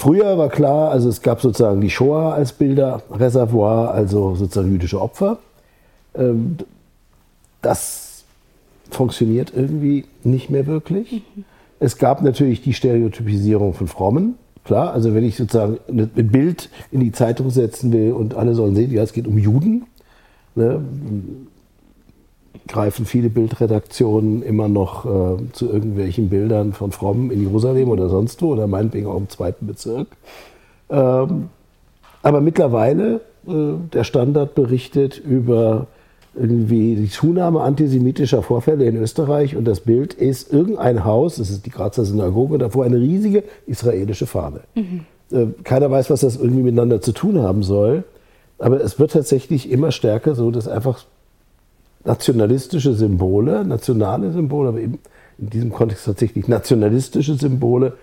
[0.00, 5.36] Früher war klar, also es gab sozusagen die Shoah als Bilderreservoir, also sozusagen jüdische Opfer.
[6.14, 6.56] Ähm,
[7.60, 8.24] das
[8.90, 11.22] funktioniert irgendwie nicht mehr wirklich.
[11.80, 14.36] Es gab natürlich die Stereotypisierung von Frommen.
[14.64, 18.74] Klar, also wenn ich sozusagen ein Bild in die Zeitung setzen will und alle sollen
[18.74, 19.84] sehen, ja, es geht um Juden,
[20.54, 20.80] ne,
[22.66, 28.42] greifen viele Bildredaktionen immer noch äh, zu irgendwelchen Bildern von Frommen in Jerusalem oder sonst
[28.42, 30.08] wo oder meinetwegen auch im zweiten Bezirk.
[30.88, 31.48] Ähm,
[32.22, 35.86] aber mittlerweile, äh, der Standard berichtet über
[36.34, 41.66] irgendwie die Zunahme antisemitischer Vorfälle in Österreich und das Bild ist irgendein Haus, das ist
[41.66, 44.60] die Grazer Synagoge, davor eine riesige israelische Fahne.
[44.74, 45.00] Mhm.
[45.32, 48.04] Äh, keiner weiß, was das irgendwie miteinander zu tun haben soll.
[48.58, 51.04] Aber es wird tatsächlich immer stärker so, dass einfach
[52.04, 54.98] nationalistische Symbole, nationale Symbole, aber eben
[55.38, 57.94] in diesem Kontext tatsächlich nationalistische Symbole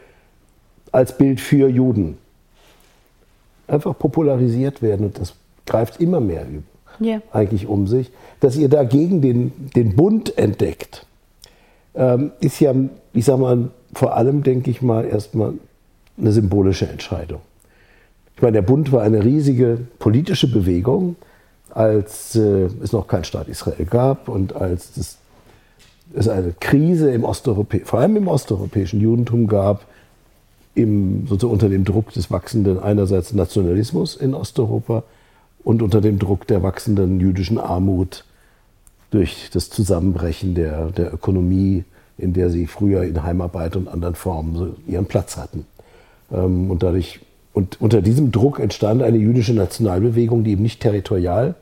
[0.91, 2.17] als Bild für Juden
[3.67, 5.33] einfach popularisiert werden und das
[5.65, 6.45] greift immer mehr
[7.01, 7.21] yeah.
[7.31, 8.11] eigentlich um sich.
[8.39, 11.05] Dass ihr dagegen den, den Bund entdeckt,
[11.95, 12.73] ähm, ist ja,
[13.13, 15.53] ich sag mal, vor allem, denke ich mal, erstmal
[16.17, 17.41] eine symbolische Entscheidung.
[18.35, 21.15] Ich meine, der Bund war eine riesige politische Bewegung,
[21.71, 25.17] als äh, es noch keinen Staat Israel gab und als es,
[26.13, 29.85] es eine Krise im Osteuropä vor allem im osteuropäischen Judentum gab,
[30.75, 35.03] im, sozusagen unter dem Druck des wachsenden einerseits Nationalismus in Osteuropa
[35.63, 38.23] und unter dem Druck der wachsenden jüdischen Armut
[39.11, 41.83] durch das Zusammenbrechen der, der Ökonomie,
[42.17, 45.65] in der sie früher in Heimarbeit und anderen Formen ihren Platz hatten.
[46.31, 47.19] Ähm, und dadurch
[47.57, 51.55] und unter diesem Druck entstand eine jüdische Nationalbewegung, die eben nicht territorial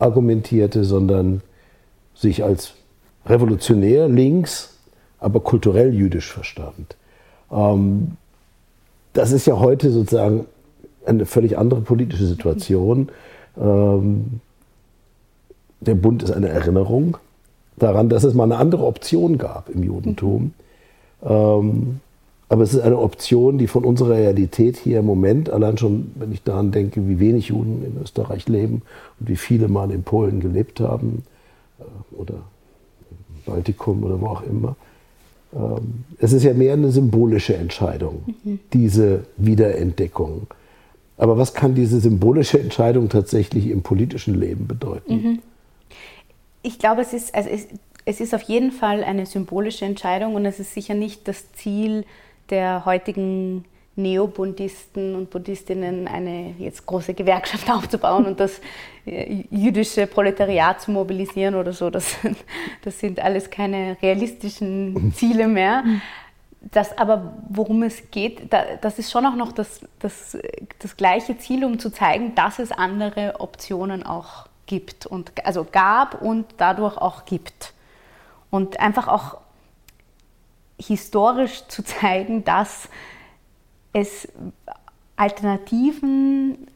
[0.00, 1.40] argumentierte, sondern
[2.16, 2.72] sich als
[3.24, 4.76] revolutionär links,
[5.20, 6.96] aber kulturell jüdisch verstand.
[7.52, 8.16] Ähm,
[9.12, 10.46] das ist ja heute sozusagen
[11.06, 13.10] eine völlig andere politische Situation.
[13.56, 14.40] Ähm,
[15.78, 17.18] der Bund ist eine Erinnerung
[17.76, 20.54] daran, dass es mal eine andere Option gab im Judentum.
[21.22, 22.00] Ähm,
[22.48, 26.32] aber es ist eine Option, die von unserer Realität hier im Moment, allein schon, wenn
[26.32, 28.82] ich daran denke, wie wenig Juden in Österreich leben
[29.20, 31.24] und wie viele mal in Polen gelebt haben
[31.78, 34.76] äh, oder im Baltikum oder wo auch immer.
[35.54, 38.60] Ähm, es ist ja mehr eine symbolische Entscheidung, mhm.
[38.72, 40.46] diese Wiederentdeckung.
[41.18, 45.14] Aber was kann diese symbolische Entscheidung tatsächlich im politischen Leben bedeuten?
[45.14, 45.38] Mhm.
[46.62, 47.66] Ich glaube, es ist, also es,
[48.06, 52.04] es ist auf jeden Fall eine symbolische Entscheidung und es ist sicher nicht das Ziel,
[52.50, 53.64] der heutigen
[53.98, 58.60] Neobundisten und Buddhistinnen eine jetzt große Gewerkschaft aufzubauen und das
[59.04, 61.90] äh, jüdische Proletariat zu mobilisieren oder so.
[61.90, 62.16] Das,
[62.82, 65.84] das sind alles keine realistischen Ziele mehr.
[66.72, 70.36] Das aber, worum es geht, das ist schon auch noch das, das,
[70.78, 76.20] das gleiche Ziel, um zu zeigen, dass es andere Optionen auch gibt und also gab
[76.20, 77.72] und dadurch auch gibt.
[78.50, 79.38] Und einfach auch
[80.78, 82.88] historisch zu zeigen, dass
[83.92, 84.28] es
[85.16, 86.68] Alternativen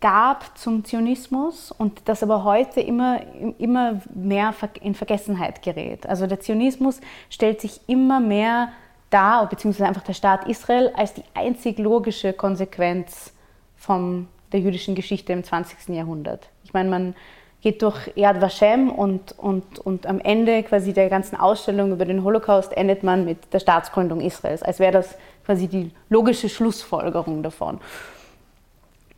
[0.00, 3.20] gab zum Zionismus und das aber heute immer,
[3.58, 6.06] immer mehr in Vergessenheit gerät.
[6.06, 8.72] Also der Zionismus stellt sich immer mehr
[9.10, 13.34] dar, beziehungsweise einfach der Staat Israel, als die einzig logische Konsequenz
[13.76, 15.94] von der jüdischen Geschichte im 20.
[15.94, 16.48] Jahrhundert.
[16.64, 17.14] Ich meine, man
[17.62, 22.24] geht durch Yad Vashem und, und, und am Ende quasi der ganzen Ausstellung über den
[22.24, 27.80] Holocaust endet man mit der Staatsgründung Israels, als wäre das quasi die logische Schlussfolgerung davon.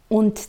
[0.08, 0.40] Und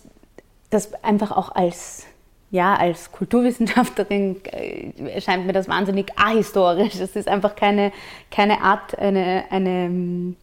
[0.71, 2.05] das einfach auch als,
[2.49, 6.95] ja, als Kulturwissenschaftlerin äh, erscheint mir das wahnsinnig ahistorisch.
[6.95, 7.91] Es ist einfach keine,
[8.31, 10.35] keine Art, eine, eine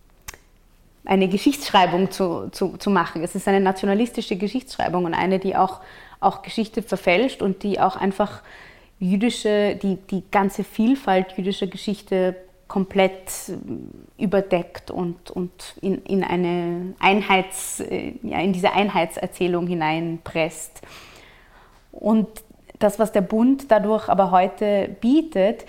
[1.04, 3.24] eine Geschichtsschreibung zu, zu, zu machen.
[3.24, 5.80] Es ist eine nationalistische Geschichtsschreibung und eine, die auch,
[6.20, 8.42] auch Geschichte verfälscht und die auch einfach
[8.98, 12.36] jüdische, die, die ganze Vielfalt jüdischer Geschichte
[12.68, 15.50] komplett äh, überdeckt und, und
[15.80, 20.82] in, in, eine Einheits, äh, ja, in diese Einheitserzählung hineinpresst.
[21.90, 22.28] Und
[22.78, 25.64] das, was der Bund dadurch aber heute bietet,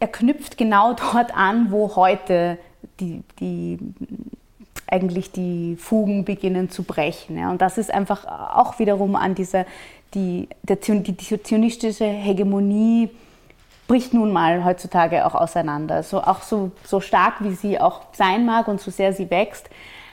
[0.00, 2.58] er knüpft genau dort an, wo heute
[2.98, 3.78] die, die
[4.90, 7.38] eigentlich die Fugen beginnen zu brechen.
[7.38, 7.50] Ja.
[7.50, 9.66] Und das ist einfach auch wiederum an dieser,
[10.14, 13.10] die, der, die, die zionistische Hegemonie
[13.86, 16.02] bricht nun mal heutzutage auch auseinander.
[16.02, 19.68] So, auch so, so stark, wie sie auch sein mag und so sehr sie wächst,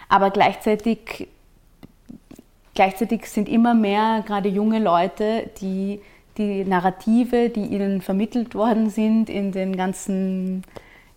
[0.10, 1.28] aber gleichzeitig,
[2.74, 6.02] gleichzeitig sind immer mehr gerade junge Leute, die
[6.38, 10.64] die Narrative, die ihnen vermittelt worden sind in den ganzen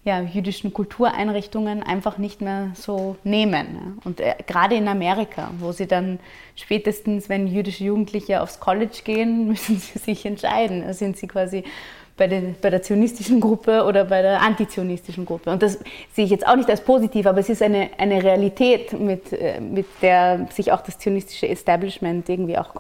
[0.03, 4.01] ja, jüdischen Kultureinrichtungen einfach nicht mehr so nehmen.
[4.05, 6.19] Und äh, gerade in Amerika, wo sie dann
[6.57, 10.91] spätestens, wenn jüdische Jugendliche aufs College gehen, müssen sie sich entscheiden.
[10.95, 11.65] Sind sie quasi
[12.17, 15.51] bei, den, bei der zionistischen Gruppe oder bei der antizionistischen Gruppe.
[15.51, 15.79] Und das
[16.13, 19.61] sehe ich jetzt auch nicht als positiv, aber es ist eine, eine Realität, mit, äh,
[19.61, 22.75] mit der sich auch das zionistische Establishment irgendwie auch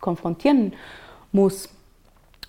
[0.00, 0.74] konfrontieren
[1.32, 1.68] muss.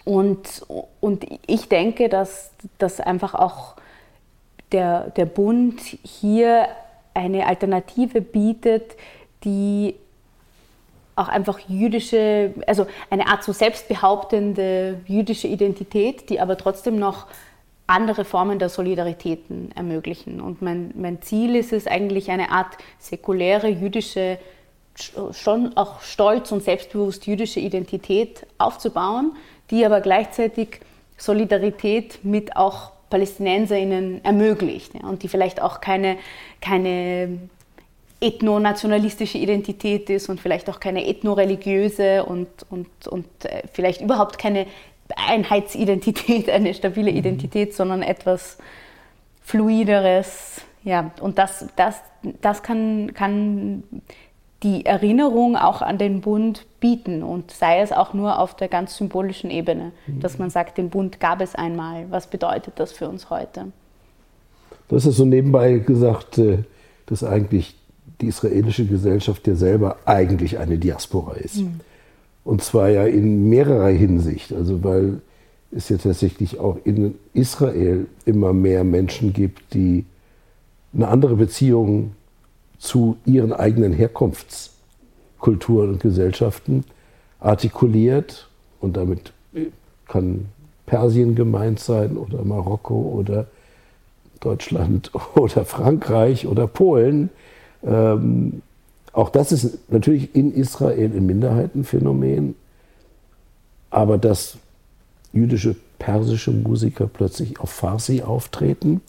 [0.05, 0.65] Und,
[1.01, 3.76] und ich denke, dass das einfach auch
[4.71, 6.67] der, der Bund hier
[7.13, 8.95] eine Alternative bietet,
[9.43, 9.95] die
[11.15, 17.25] auch einfach jüdische, also eine Art so selbstbehauptende jüdische Identität, die aber trotzdem noch
[17.87, 20.41] andere Formen der Solidaritäten ermöglichen.
[20.41, 24.37] Und mein, mein Ziel ist es eigentlich, eine Art säkuläre jüdische,
[25.31, 29.35] schon auch stolz und selbstbewusst jüdische Identität aufzubauen,
[29.71, 30.81] die aber gleichzeitig
[31.17, 36.17] Solidarität mit auch PalästinenserInnen ermöglicht ja, und die vielleicht auch keine,
[36.61, 37.39] keine
[38.19, 44.65] ethnonationalistische Identität ist und vielleicht auch keine ethnoreligiöse und, und, und äh, vielleicht überhaupt keine
[45.15, 47.17] Einheitsidentität, eine stabile mhm.
[47.17, 48.57] Identität, sondern etwas
[49.43, 50.61] Fluideres.
[50.83, 52.01] Ja, und das, das,
[52.41, 53.83] das kann, kann
[54.63, 58.97] die Erinnerung auch an den Bund bieten und sei es auch nur auf der ganz
[58.97, 60.19] symbolischen Ebene, mhm.
[60.19, 62.05] dass man sagt, den Bund gab es einmal.
[62.09, 63.65] Was bedeutet das für uns heute?
[64.89, 66.59] Das ist so nebenbei gesagt, äh,
[67.05, 67.75] dass eigentlich
[68.21, 71.57] die israelische Gesellschaft ja selber eigentlich eine Diaspora ist.
[71.57, 71.81] Mhm.
[72.43, 74.53] Und zwar ja in mehrerer Hinsicht.
[74.53, 75.21] Also weil
[75.71, 80.05] es ja tatsächlich auch in Israel immer mehr Menschen gibt, die
[80.93, 82.13] eine andere Beziehung
[82.79, 86.83] zu ihren eigenen Herkunftskulturen und Gesellschaften
[87.39, 88.47] artikuliert.
[88.79, 89.33] Und damit
[90.07, 90.45] kann
[90.85, 93.47] Persien gemeint sein oder Marokko oder
[94.39, 97.29] Deutschland oder Frankreich oder Polen.
[97.83, 98.61] Ähm,
[99.13, 102.55] auch das ist natürlich in Israel ein Minderheitenphänomen,
[103.89, 104.57] aber dass
[105.33, 109.01] jüdische, persische Musiker plötzlich auf Farsi auftreten,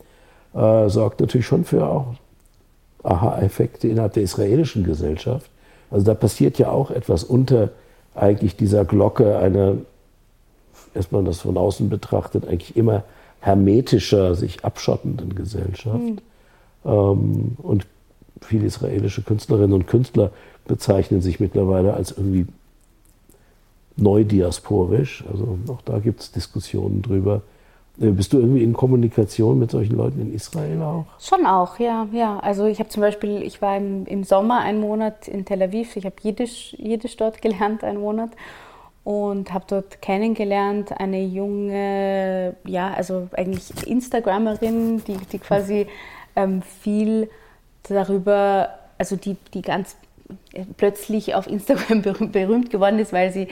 [0.55, 2.15] äh, sorgt natürlich schon für auch
[3.03, 5.51] Aha-Effekte innerhalb der israelischen Gesellschaft.
[5.91, 7.71] Also da passiert ja auch etwas unter
[8.15, 9.77] eigentlich dieser Glocke einer,
[10.95, 13.05] erstmal das von außen betrachtet, eigentlich immer
[13.41, 15.99] hermetischer, sich abschottenden Gesellschaft.
[15.99, 16.19] Mhm.
[16.85, 17.87] Ähm, und
[18.41, 20.33] viele israelische Künstlerinnen und Künstler
[20.67, 22.47] bezeichnen sich mittlerweile als irgendwie
[23.97, 25.25] neudiasporisch.
[25.31, 27.43] Also auch da gibt es Diskussionen drüber.
[28.01, 31.07] Äh, bist du irgendwie in Kommunikation mit solchen Leuten in Israel auch?
[31.19, 32.39] Schon auch, ja, ja.
[32.41, 35.97] Also ich habe zum Beispiel, ich war im, im Sommer einen Monat in Tel Aviv.
[35.97, 38.31] Ich habe Jiddisch, Jiddisch dort gelernt, einen Monat
[39.05, 45.87] und habe dort kennengelernt eine junge, ja, also eigentlich Instagramerin, die, die quasi
[46.37, 47.31] ähm, viel
[47.85, 48.69] darüber,
[48.99, 49.97] also die, die ganz
[50.53, 53.49] äh, plötzlich auf Instagram berühmt geworden ist, weil sie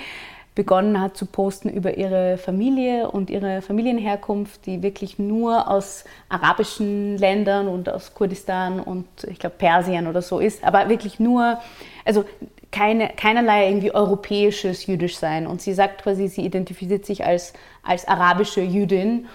[0.56, 7.18] begonnen hat zu posten über ihre Familie und ihre Familienherkunft, die wirklich nur aus arabischen
[7.18, 11.58] Ländern und aus Kurdistan und ich glaube Persien oder so ist, aber wirklich nur,
[12.04, 12.24] also
[12.72, 15.46] keine, keinerlei irgendwie europäisches Jüdisch sein.
[15.46, 17.52] Und sie sagt quasi, sie identifiziert sich als,
[17.82, 19.26] als arabische Jüdin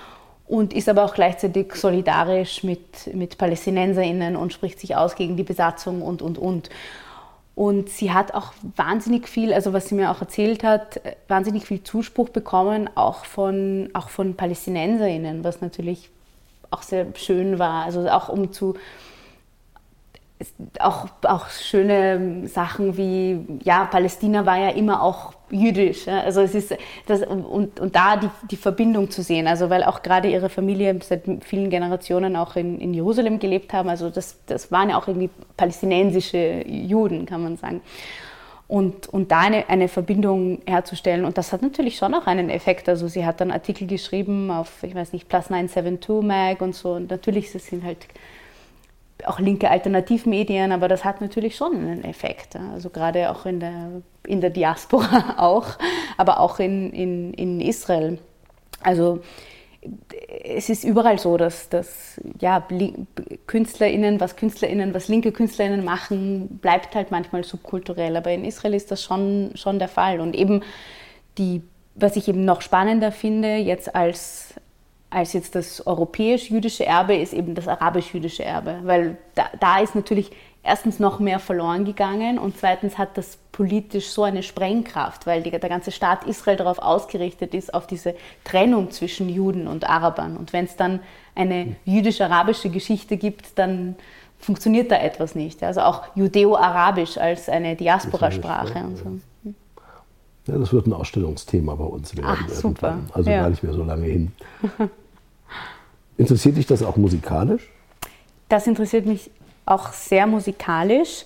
[0.48, 5.44] und ist aber auch gleichzeitig solidarisch mit, mit PalästinenserInnen und spricht sich aus gegen die
[5.44, 6.70] Besatzung und, und, und.
[7.54, 11.84] Und sie hat auch wahnsinnig viel, also was sie mir auch erzählt hat, wahnsinnig viel
[11.84, 16.10] Zuspruch bekommen, auch von, auch von PalästinenserInnen, was natürlich
[16.70, 17.84] auch sehr schön war.
[17.84, 18.76] Also auch um zu,
[20.80, 26.06] auch, auch schöne Sachen wie, ja, Palästina war ja immer auch jüdisch.
[26.06, 26.22] Ja?
[26.22, 26.76] Also es ist
[27.08, 30.98] das, und, und da die, die Verbindung zu sehen, also weil auch gerade ihre Familie
[31.04, 35.08] seit vielen Generationen auch in, in Jerusalem gelebt haben, also das, das waren ja auch
[35.08, 37.82] irgendwie palästinensische Juden, kann man sagen.
[38.68, 41.26] Und, und da eine, eine Verbindung herzustellen.
[41.26, 42.88] Und das hat natürlich schon auch einen Effekt.
[42.88, 46.94] Also sie hat dann Artikel geschrieben auf, ich weiß nicht, Plus 972 Mag und so.
[46.94, 48.08] Und natürlich, das sind halt
[49.26, 52.56] auch linke Alternativmedien, aber das hat natürlich schon einen Effekt.
[52.56, 55.66] Also gerade auch in der, in der Diaspora auch,
[56.18, 58.20] aber auch in, in, in Israel.
[58.84, 59.22] Also
[60.44, 62.66] es ist überall so, dass, dass ja,
[63.48, 68.16] KünstlerInnen, was KünstlerInnen, was linke KünstlerInnen machen, bleibt halt manchmal subkulturell.
[68.16, 70.20] Aber in Israel ist das schon, schon der Fall.
[70.20, 70.62] Und eben
[71.38, 71.64] die,
[71.96, 74.54] was ich eben noch spannender finde, jetzt als,
[75.12, 78.80] als jetzt das europäisch-jüdische Erbe ist eben das arabisch-jüdische Erbe.
[78.84, 80.32] Weil da, da ist natürlich
[80.64, 85.52] erstens noch mehr verloren gegangen und zweitens hat das politisch so eine Sprengkraft, weil die,
[85.52, 90.38] der ganze Staat Israel darauf ausgerichtet ist, auf diese Trennung zwischen Juden und Arabern.
[90.38, 91.02] Und wenn es dann
[91.36, 93.96] eine jüdisch-arabische Geschichte gibt, dann
[94.40, 95.62] funktioniert da etwas nicht.
[95.62, 99.54] Also auch Judeo-Arabisch als eine Diasporasprache und so.
[100.48, 102.30] Ja, das wird ein Ausstellungsthema bei uns werden.
[102.30, 103.00] Ach, super.
[103.14, 103.42] Also ja.
[103.42, 104.32] gar nicht mehr so lange hin.
[106.22, 107.68] Interessiert dich das auch musikalisch?
[108.48, 109.32] Das interessiert mich
[109.66, 111.26] auch sehr musikalisch.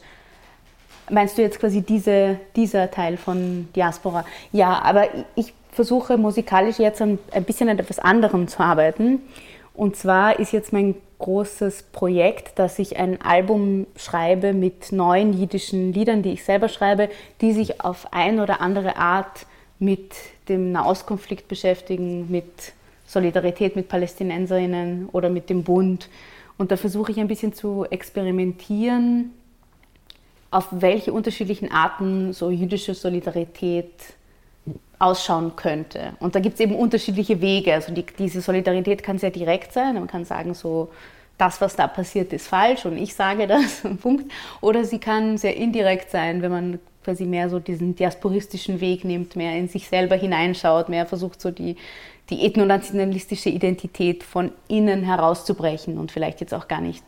[1.10, 4.24] Meinst du jetzt quasi diese, dieser Teil von Diaspora?
[4.54, 9.20] Ja, aber ich versuche musikalisch jetzt ein, ein bisschen an etwas anderem zu arbeiten.
[9.74, 15.92] Und zwar ist jetzt mein großes Projekt, dass ich ein Album schreibe mit neuen jiddischen
[15.92, 17.10] Liedern, die ich selber schreibe,
[17.42, 19.46] die sich auf ein oder andere Art
[19.78, 20.14] mit
[20.48, 22.72] dem Nahostkonflikt beschäftigen, mit
[23.06, 26.10] Solidarität mit Palästinenserinnen oder mit dem Bund.
[26.58, 29.32] Und da versuche ich ein bisschen zu experimentieren,
[30.52, 33.92] auf welche unterschiedlichen Arten so jüdische Solidarität
[35.00, 36.14] ausschauen könnte.
[36.20, 37.74] Und da gibt es eben unterschiedliche Wege.
[37.74, 39.96] Also die, diese Solidarität kann sehr direkt sein.
[39.96, 40.90] Man kann sagen, so,
[41.38, 44.32] das, was da passiert, ist falsch und ich sage das, Punkt.
[44.62, 49.36] Oder sie kann sehr indirekt sein, wenn man quasi mehr so diesen diasporistischen Weg nimmt,
[49.36, 51.76] mehr in sich selber hineinschaut, mehr versucht, so die,
[52.30, 57.04] die ethnonationalistische Identität von innen herauszubrechen und vielleicht jetzt auch gar nicht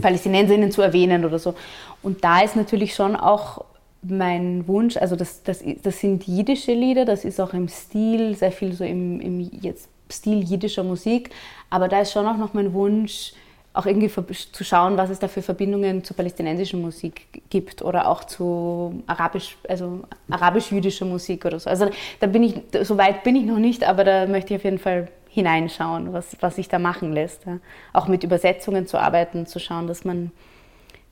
[0.00, 1.54] Palästinenserinnen zu erwähnen oder so.
[2.02, 3.64] Und da ist natürlich schon auch
[4.02, 8.52] mein Wunsch, also das, das, das sind jiddische Lieder, das ist auch im Stil, sehr
[8.52, 11.30] viel so im, im jetzt Stil jiddischer Musik,
[11.68, 13.32] aber da ist schon auch noch mein Wunsch,
[13.72, 14.10] auch irgendwie
[14.52, 19.56] zu schauen, was es da für Verbindungen zur palästinensischen Musik gibt oder auch zu arabisch,
[19.68, 21.70] also arabisch-jüdischer Musik oder so.
[21.70, 24.64] Also da bin ich, so weit bin ich noch nicht, aber da möchte ich auf
[24.64, 27.46] jeden Fall hineinschauen, was, was sich da machen lässt.
[27.46, 27.58] Ja.
[27.92, 30.32] Auch mit Übersetzungen zu arbeiten, zu schauen, dass man,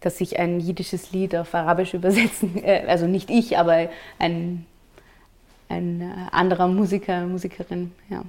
[0.00, 3.88] dass sich ein jiddisches Lied auf Arabisch übersetzen, äh, also nicht ich, aber
[4.18, 4.66] ein,
[5.68, 8.24] ein äh, anderer Musiker, Musikerin, ja.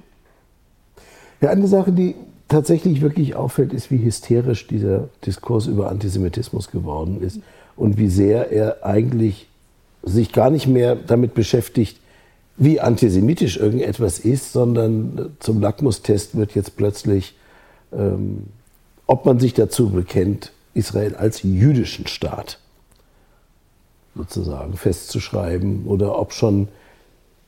[1.40, 2.14] Ja, eine Sache, die
[2.50, 7.40] tatsächlich wirklich auffällt, ist, wie hysterisch dieser Diskurs über Antisemitismus geworden ist
[7.76, 9.48] und wie sehr er eigentlich
[10.02, 11.98] sich gar nicht mehr damit beschäftigt,
[12.56, 17.34] wie antisemitisch irgendetwas ist, sondern zum Lackmustest wird jetzt plötzlich,
[17.92, 18.48] ähm,
[19.06, 22.58] ob man sich dazu bekennt, Israel als jüdischen Staat
[24.14, 26.68] sozusagen festzuschreiben oder ob schon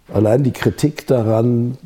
[0.09, 1.77] allein die Kritik daran,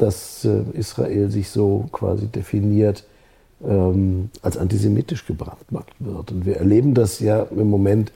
[0.00, 3.04] dass äh, Israel sich so quasi definiert,
[3.62, 6.32] ähm, als antisemitisch gebrandmarkt wird.
[6.32, 8.12] Und wir erleben das ja im Moment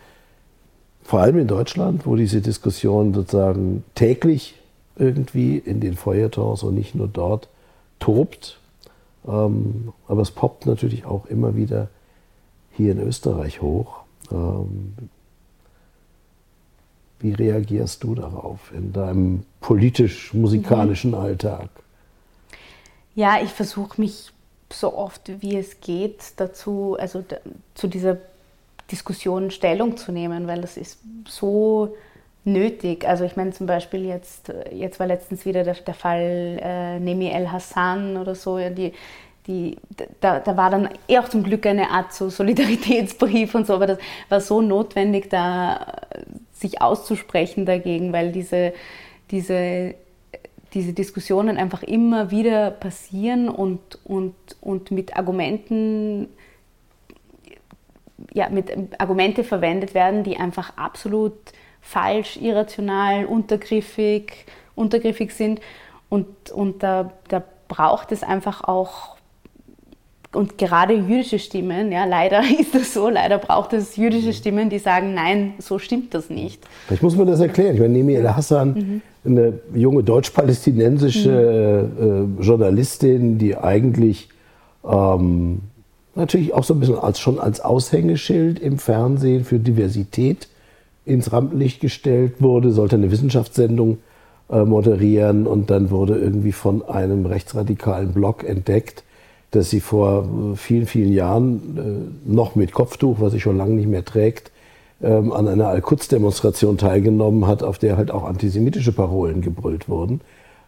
[1.02, 4.54] vor allem in Deutschland, wo diese Diskussion sozusagen täglich
[4.96, 7.48] irgendwie in den Feuilletons und nicht nur dort
[7.98, 8.58] tobt.
[9.28, 11.88] Ähm, aber es poppt natürlich auch immer wieder
[12.72, 14.00] hier in Österreich hoch.
[14.32, 14.94] Ähm,
[17.20, 21.18] wie reagierst du darauf in deinem politisch-musikalischen mhm.
[21.18, 21.68] Alltag?
[23.14, 24.32] Ja, ich versuche mich
[24.72, 27.24] so oft wie es geht dazu, also
[27.74, 28.16] zu dieser
[28.90, 30.98] Diskussion Stellung zu nehmen, weil das ist
[31.28, 31.94] so
[32.44, 33.06] nötig.
[33.08, 37.28] Also ich meine zum Beispiel jetzt, jetzt war letztens wieder der, der Fall äh, Nemi
[37.28, 38.92] El Hassan oder so, die,
[39.46, 39.76] die,
[40.20, 43.86] da, da war dann eh auch zum Glück eine Art so Solidaritätsbrief und so, aber
[43.86, 43.98] das
[44.28, 46.02] war so notwendig, da
[46.54, 48.72] sich auszusprechen dagegen, weil diese,
[49.30, 49.94] diese,
[50.72, 56.28] diese Diskussionen einfach immer wieder passieren und, und, und mit Argumenten
[58.32, 61.34] ja, mit Argumente verwendet werden, die einfach absolut
[61.80, 65.60] falsch, irrational, untergriffig, untergriffig sind.
[66.08, 69.13] Und, und da, da braucht es einfach auch
[70.36, 74.78] und gerade jüdische Stimmen, ja, leider ist das so, leider braucht es jüdische Stimmen, die
[74.78, 76.62] sagen, nein, so stimmt das nicht.
[76.86, 77.74] Vielleicht muss man das erklären.
[77.74, 79.30] Ich meine, Nemi El Hassan, mhm.
[79.30, 82.38] eine junge deutsch-palästinensische mhm.
[82.40, 84.28] äh, Journalistin, die eigentlich
[84.84, 85.60] ähm,
[86.14, 90.48] natürlich auch so ein bisschen als, schon als Aushängeschild im Fernsehen für Diversität
[91.04, 93.98] ins Rampenlicht gestellt wurde, sollte eine Wissenschaftssendung
[94.50, 99.04] äh, moderieren und dann wurde irgendwie von einem rechtsradikalen Blog entdeckt,
[99.54, 103.74] dass sie vor äh, vielen, vielen Jahren äh, noch mit Kopftuch, was sie schon lange
[103.74, 104.50] nicht mehr trägt,
[105.02, 110.20] ähm, an einer Al-Quds-Demonstration teilgenommen hat, auf der halt auch antisemitische Parolen gebrüllt wurden.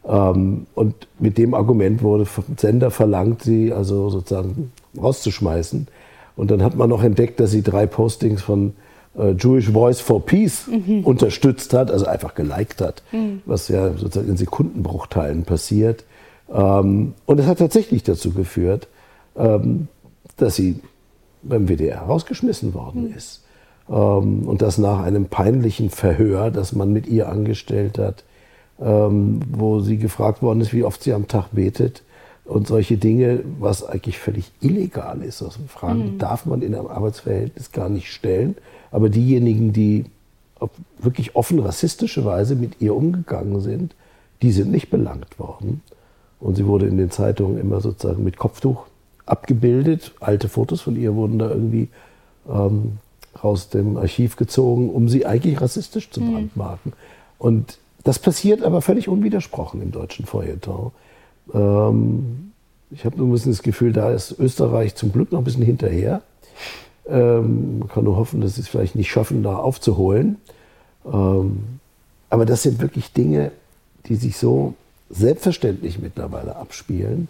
[0.07, 5.89] Ähm, und mit dem Argument wurde vom Sender verlangt, sie also sozusagen rauszuschmeißen.
[6.37, 8.75] Und dann hat man noch entdeckt, dass sie drei Postings von
[9.19, 11.01] äh, Jewish Voice for Peace mhm.
[11.05, 13.41] unterstützt hat, also einfach geliked hat, mhm.
[13.47, 16.05] was ja sozusagen in Sekundenbruchteilen passiert.
[16.53, 18.89] Ähm, und es hat tatsächlich dazu geführt,
[19.37, 19.89] ähm,
[20.37, 20.81] dass sie
[21.43, 23.15] beim WDR rausgeschmissen worden mhm.
[23.17, 23.45] ist.
[23.89, 28.25] Ähm, und das nach einem peinlichen Verhör, das man mit ihr angestellt hat,
[28.79, 32.03] wo sie gefragt worden ist, wie oft sie am Tag betet
[32.47, 35.43] und solche Dinge, was eigentlich völlig illegal ist.
[35.43, 36.19] Also Fragen mhm.
[36.19, 38.57] darf man in einem Arbeitsverhältnis gar nicht stellen.
[38.91, 40.05] Aber diejenigen, die
[40.59, 43.95] auf wirklich offen rassistische Weise mit ihr umgegangen sind,
[44.43, 45.83] die sind nicht belangt worden.
[46.41, 48.85] Und sie wurde in den Zeitungen immer sozusagen mit Kopftuch
[49.25, 50.13] abgebildet.
[50.21, 51.89] Alte Fotos von ihr wurden da irgendwie
[52.49, 52.99] ähm,
[53.35, 56.33] aus dem Archiv gezogen, um sie eigentlich rassistisch zu mhm.
[56.33, 56.93] brandmarken.
[57.39, 60.93] Und das passiert aber völlig unwidersprochen im deutschen Feuilleton.
[61.53, 62.53] Ähm,
[62.91, 65.65] ich habe nur ein bisschen das Gefühl, da ist Österreich zum Glück noch ein bisschen
[65.65, 66.23] hinterher.
[67.09, 70.39] Ähm, man kann nur hoffen, dass sie es vielleicht nicht schaffen, da aufzuholen.
[71.05, 71.81] Ähm,
[72.31, 73.53] aber das sind wirklich Dinge,
[74.07, 74.75] die sich so
[75.11, 77.29] selbstverständlich mittlerweile abspielen.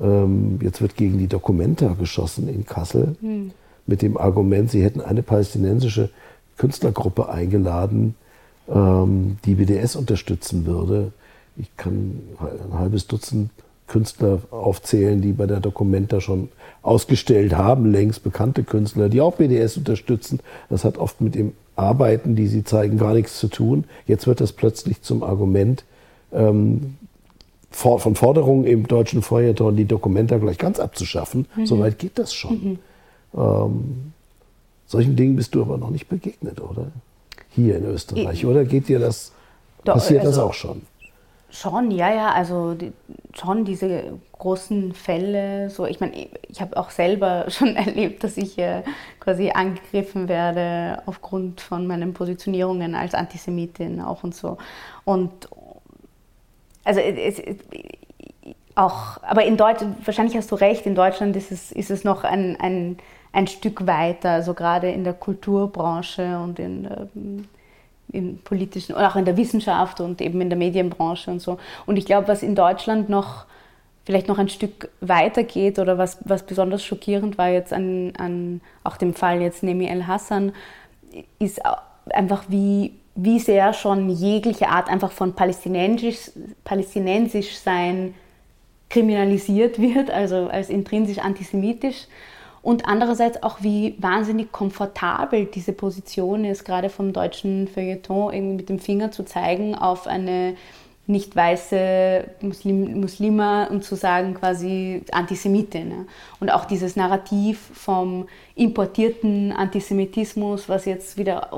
[0.00, 3.52] Ähm, jetzt wird gegen die Documenta geschossen in Kassel mhm.
[3.86, 6.10] mit dem Argument, sie hätten eine palästinensische
[6.56, 8.14] Künstlergruppe eingeladen,
[8.68, 11.12] ähm, die BDS unterstützen würde.
[11.56, 13.50] Ich kann ein halbes Dutzend
[13.86, 16.48] Künstler aufzählen, die bei der Documenta schon
[16.80, 20.40] ausgestellt haben, längst bekannte Künstler, die auch BDS unterstützen.
[20.70, 23.84] Das hat oft mit dem Arbeiten, die sie zeigen, gar nichts zu tun.
[24.06, 25.84] Jetzt wird das plötzlich zum Argument,
[26.32, 26.96] ähm,
[27.72, 31.46] von Forderungen im deutschen Feuilleton die Dokumenta gleich ganz abzuschaffen.
[31.56, 31.66] Mhm.
[31.66, 32.78] Soweit geht das schon.
[33.32, 33.40] Mhm.
[33.40, 34.12] Ähm,
[34.86, 36.88] solchen Dingen bist du aber noch nicht begegnet, oder?
[37.50, 38.46] Hier in Österreich.
[38.46, 39.32] Oder geht dir das,
[39.84, 40.82] Doch, passiert also, das auch schon?
[41.50, 42.92] Schon, ja, ja, also die,
[43.34, 44.04] schon diese
[44.38, 45.68] großen Fälle.
[45.68, 48.82] So, ich meine, ich, ich habe auch selber schon erlebt, dass ich äh,
[49.20, 54.56] quasi angegriffen werde aufgrund von meinen Positionierungen als Antisemitin auch und so.
[55.04, 55.48] Und
[56.84, 57.56] also es, es,
[58.74, 62.24] auch, aber in Deutschland, wahrscheinlich hast du recht, in Deutschland ist es, ist es noch
[62.24, 62.96] ein, ein,
[63.32, 67.48] ein Stück weiter, also gerade in der Kulturbranche und in, ähm,
[68.12, 71.58] in politischen, oder auch in der Wissenschaft und eben in der Medienbranche und so.
[71.86, 73.46] Und ich glaube, was in Deutschland noch
[74.04, 78.60] vielleicht noch ein Stück weiter geht oder was, was besonders schockierend war jetzt an, an
[78.82, 80.52] auch dem Fall jetzt Nemi El Hassan,
[81.38, 81.60] ist
[82.10, 86.30] einfach wie wie sehr schon jegliche Art einfach von palästinensisch,
[86.64, 88.14] palästinensisch sein
[88.88, 92.06] kriminalisiert wird, also als intrinsisch antisemitisch.
[92.62, 98.68] Und andererseits auch, wie wahnsinnig komfortabel diese Position ist, gerade vom deutschen Feuilleton irgendwie mit
[98.68, 100.54] dem Finger zu zeigen auf eine
[101.08, 105.88] nicht weiße Muslim, Muslima und zu sagen quasi Antisemitin.
[105.88, 106.06] Ne?
[106.38, 111.52] Und auch dieses Narrativ vom importierten Antisemitismus, was jetzt wieder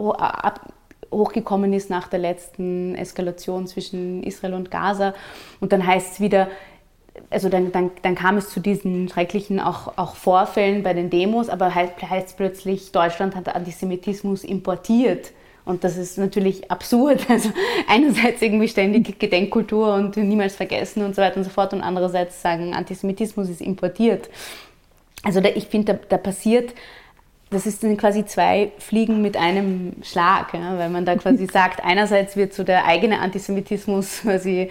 [1.14, 5.14] hochgekommen ist nach der letzten Eskalation zwischen Israel und Gaza.
[5.60, 6.48] Und dann heißt es wieder,
[7.30, 11.48] also dann, dann, dann kam es zu diesen schrecklichen auch, auch Vorfällen bei den Demos,
[11.48, 15.32] aber heißt, heißt plötzlich, Deutschland hat Antisemitismus importiert.
[15.64, 17.26] Und das ist natürlich absurd.
[17.28, 17.50] Also
[17.88, 22.42] einerseits irgendwie ständig Gedenkkultur und niemals vergessen und so weiter und so fort und andererseits
[22.42, 24.28] sagen, Antisemitismus ist importiert.
[25.22, 26.74] Also da, ich finde, da, da passiert
[27.54, 31.84] das ist dann quasi zwei Fliegen mit einem Schlag, ja, weil man da quasi sagt,
[31.84, 34.70] einerseits wird so der eigene Antisemitismus quasi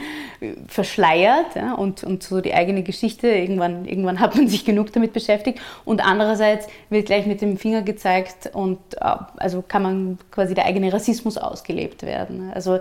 [0.68, 5.14] verschleiert ja, und, und so die eigene Geschichte, irgendwann, irgendwann hat man sich genug damit
[5.14, 10.54] beschäftigt und andererseits wird gleich mit dem Finger gezeigt und äh, also kann man quasi
[10.54, 12.52] der eigene Rassismus ausgelebt werden.
[12.54, 12.80] Also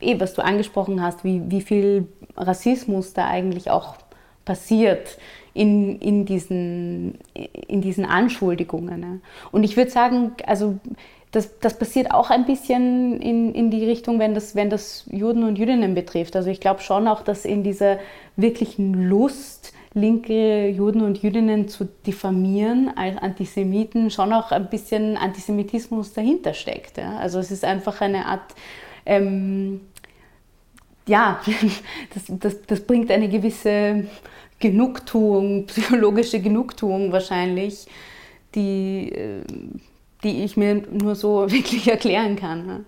[0.00, 3.96] eh, was du angesprochen hast, wie, wie viel Rassismus da eigentlich auch
[4.44, 5.18] passiert
[5.54, 7.18] in, in, diesen,
[7.68, 9.22] in diesen Anschuldigungen.
[9.50, 10.78] Und ich würde sagen, also
[11.32, 15.44] das, das passiert auch ein bisschen in, in die Richtung, wenn das, wenn das Juden
[15.44, 16.36] und Jüdinnen betrifft.
[16.36, 17.98] Also ich glaube schon auch, dass in dieser
[18.36, 26.12] wirklichen Lust, linke Juden und Jüdinnen zu diffamieren als Antisemiten, schon auch ein bisschen Antisemitismus
[26.12, 26.98] dahinter steckt.
[26.98, 27.16] Ja?
[27.18, 28.54] Also es ist einfach eine Art,
[29.06, 29.80] ähm,
[31.06, 31.40] ja,
[32.14, 34.04] das, das, das bringt eine gewisse
[34.62, 37.86] Genugtuung, psychologische Genugtuung wahrscheinlich,
[38.54, 39.42] die, äh,
[40.22, 42.66] die ich mir nur so wirklich erklären kann.
[42.66, 42.84] Ne?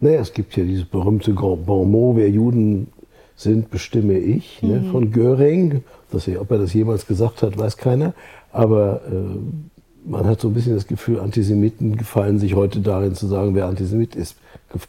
[0.00, 2.86] Naja, es gibt ja dieses berühmte Grand Bon mot, wer Juden
[3.34, 4.84] sind, bestimme ich, ne, mhm.
[4.84, 5.84] ne, von Göring.
[6.10, 8.14] Das, ob er das jemals gesagt hat, weiß keiner.
[8.52, 13.26] Aber äh, man hat so ein bisschen das Gefühl, Antisemiten gefallen sich heute darin zu
[13.26, 14.36] sagen, wer Antisemit ist,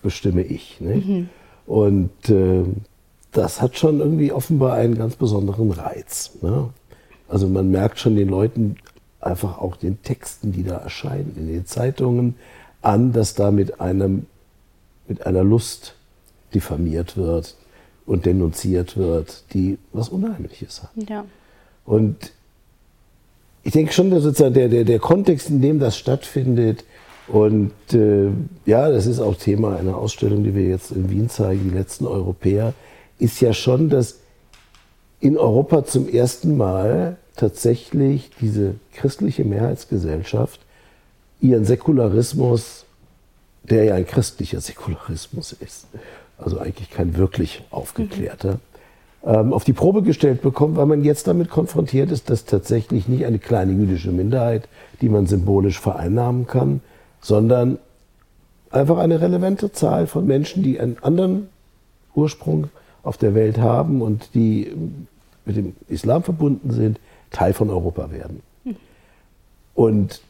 [0.01, 0.79] bestimme ich.
[0.79, 0.95] Ne?
[0.95, 1.29] Mhm.
[1.65, 2.63] Und äh,
[3.31, 6.31] das hat schon irgendwie offenbar einen ganz besonderen Reiz.
[6.41, 6.69] Ne?
[7.27, 8.77] Also man merkt schon den Leuten
[9.19, 12.35] einfach auch den Texten, die da erscheinen in den Zeitungen,
[12.81, 14.25] an, dass da mit, einem,
[15.07, 15.95] mit einer Lust
[16.53, 17.55] diffamiert wird
[18.05, 21.09] und denunziert wird, die was Unheimliches hat.
[21.09, 21.25] Ja.
[21.85, 22.31] Und
[23.63, 26.85] ich denke schon, dass sozusagen der, der, der Kontext, in dem das stattfindet,
[27.27, 28.29] und äh,
[28.65, 32.07] ja, das ist auch Thema einer Ausstellung, die wir jetzt in Wien zeigen, die letzten
[32.07, 32.73] Europäer,
[33.19, 34.19] ist ja schon, dass
[35.19, 40.61] in Europa zum ersten Mal tatsächlich diese christliche Mehrheitsgesellschaft
[41.41, 42.85] ihren Säkularismus,
[43.63, 45.87] der ja ein christlicher Säkularismus ist,
[46.37, 48.59] also eigentlich kein wirklich aufgeklärter,
[49.25, 49.53] mhm.
[49.53, 53.39] auf die Probe gestellt bekommt, weil man jetzt damit konfrontiert ist, dass tatsächlich nicht eine
[53.39, 54.67] kleine jüdische Minderheit,
[55.01, 56.81] die man symbolisch vereinnahmen kann,
[57.21, 57.77] sondern
[58.71, 61.49] einfach eine relevante Zahl von Menschen, die einen anderen
[62.15, 62.69] Ursprung
[63.03, 64.73] auf der Welt haben und die
[65.45, 66.99] mit dem Islam verbunden sind,
[67.31, 68.41] Teil von Europa werden.
[69.73, 70.21] Und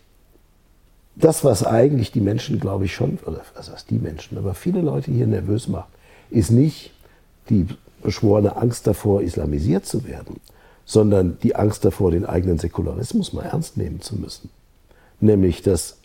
[1.15, 4.81] das, was eigentlich die Menschen, glaube ich, schon, oder also was die Menschen, aber viele
[4.81, 5.89] Leute hier nervös macht,
[6.29, 6.91] ist nicht
[7.49, 7.67] die
[8.01, 10.39] beschworene Angst davor, islamisiert zu werden,
[10.85, 14.49] sondern die Angst davor, den eigenen Säkularismus mal ernst nehmen zu müssen.
[15.19, 15.97] Nämlich, dass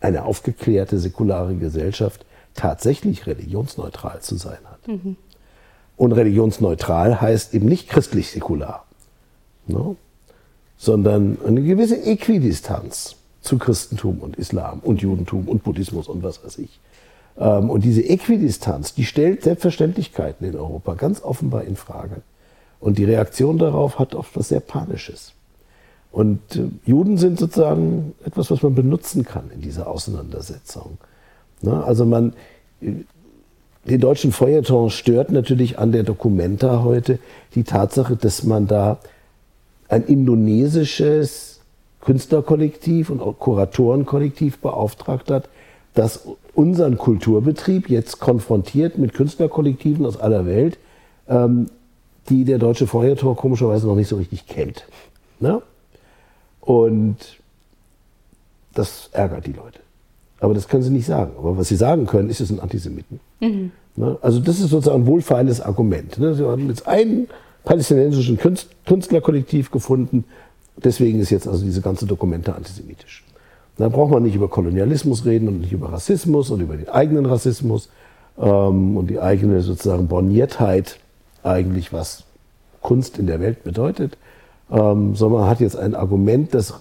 [0.00, 2.24] eine aufgeklärte säkulare Gesellschaft
[2.54, 4.88] tatsächlich religionsneutral zu sein hat.
[4.88, 5.16] Mhm.
[5.96, 8.84] Und religionsneutral heißt eben nicht christlich säkular,
[9.66, 9.96] ne?
[10.76, 16.58] sondern eine gewisse Äquidistanz zu Christentum und Islam und Judentum und Buddhismus und was weiß
[16.58, 16.80] ich.
[17.38, 22.22] Ähm, und diese Äquidistanz, die stellt Selbstverständlichkeiten in Europa ganz offenbar in Frage.
[22.80, 25.32] Und die Reaktion darauf hat oft was sehr Panisches.
[26.12, 30.98] Und äh, Juden sind sozusagen etwas, was man benutzen kann in dieser Auseinandersetzung.
[31.62, 31.82] Ne?
[31.84, 32.32] Also man,
[32.80, 32.92] äh,
[33.86, 37.18] den deutschen Feuilleton stört natürlich an der Documenta heute
[37.54, 38.98] die Tatsache, dass man da
[39.88, 41.60] ein indonesisches
[42.00, 45.48] Künstlerkollektiv und Kuratorenkollektiv beauftragt hat,
[45.94, 50.78] das unseren Kulturbetrieb jetzt konfrontiert mit Künstlerkollektiven aus aller Welt,
[51.28, 51.70] ähm,
[52.28, 54.84] die der deutsche Feuilleton komischerweise noch nicht so richtig kennt.
[55.38, 55.62] Ne?
[56.60, 57.16] Und
[58.74, 59.85] das ärgert die Leute.
[60.40, 61.32] Aber das können sie nicht sagen.
[61.38, 63.20] Aber was sie sagen können, ist, es sind Antisemiten.
[63.40, 63.72] Mhm.
[63.96, 64.18] Ne?
[64.20, 66.18] Also das ist sozusagen ein wohlfeiles Argument.
[66.18, 66.34] Ne?
[66.34, 67.28] Sie haben jetzt einen
[67.64, 68.38] palästinensischen
[68.86, 70.24] Künstlerkollektiv gefunden.
[70.76, 73.24] Deswegen ist jetzt also diese ganze Dokumente antisemitisch.
[73.78, 77.26] Da braucht man nicht über Kolonialismus reden und nicht über Rassismus und über den eigenen
[77.26, 77.88] Rassismus
[78.38, 80.98] ähm, und die eigene sozusagen Borniertheit
[81.42, 82.24] eigentlich, was
[82.80, 84.16] Kunst in der Welt bedeutet,
[84.70, 86.74] ähm, sondern man hat jetzt ein Argument, das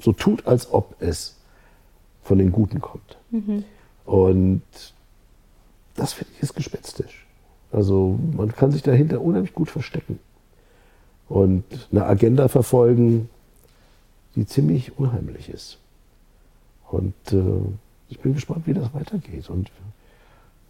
[0.00, 1.36] so tut, als ob es
[2.22, 3.18] von den Guten kommt.
[3.30, 3.64] Mhm.
[4.04, 4.62] Und
[5.94, 7.26] das finde ich ist gespenstisch.
[7.70, 10.18] Also man kann sich dahinter unheimlich gut verstecken
[11.28, 13.30] und eine Agenda verfolgen,
[14.34, 15.78] die ziemlich unheimlich ist.
[16.90, 17.42] Und äh,
[18.10, 19.70] ich bin gespannt, wie das weitergeht und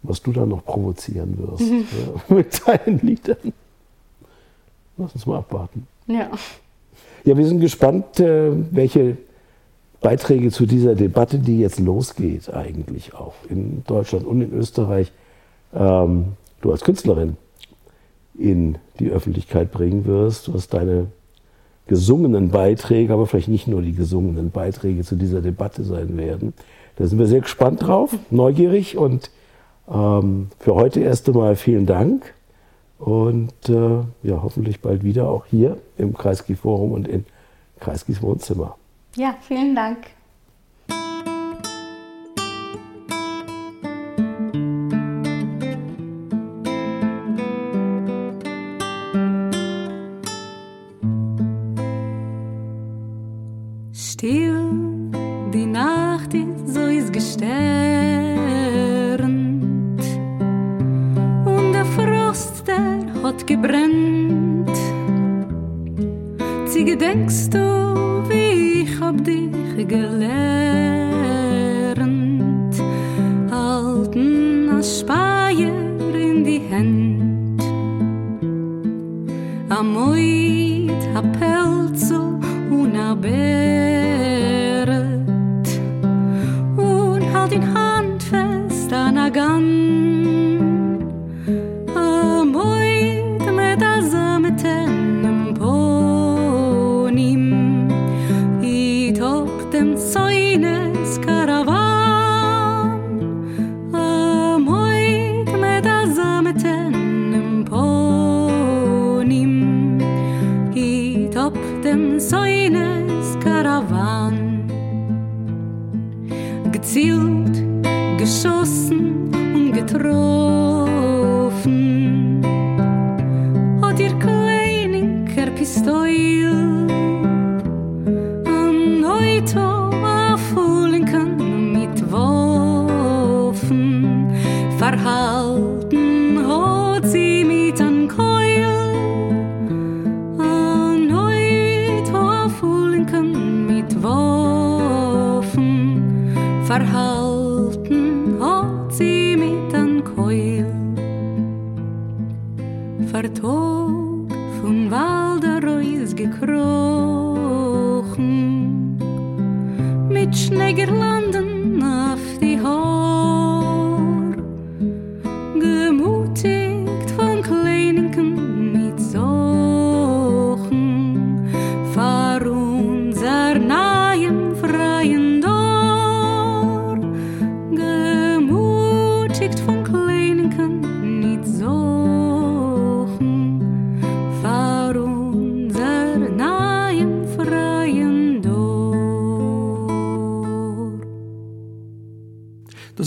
[0.01, 1.85] was du da noch provozieren wirst mhm.
[2.29, 3.53] ja, mit deinen Liedern.
[4.97, 5.87] Lass uns mal abwarten.
[6.07, 6.29] Ja.
[7.25, 9.17] Ja, wir sind gespannt, äh, welche
[10.03, 15.11] Beiträge zu dieser Debatte, die jetzt losgeht, eigentlich auch in Deutschland und in Österreich,
[15.73, 17.37] ähm, du als Künstlerin
[18.37, 20.47] in die Öffentlichkeit bringen wirst.
[20.47, 21.07] Du hast deine
[21.87, 26.53] gesungenen Beiträge, aber vielleicht nicht nur die gesungenen Beiträge zu dieser Debatte sein werden.
[26.97, 29.31] Da sind wir sehr gespannt drauf, neugierig und
[29.89, 32.33] ähm, für heute erst einmal vielen Dank
[32.99, 37.25] und äh, ja, hoffentlich bald wieder auch hier im Kreisky Forum und in
[37.79, 38.75] Kreiskys Wohnzimmer.
[39.15, 40.07] Ja, vielen Dank.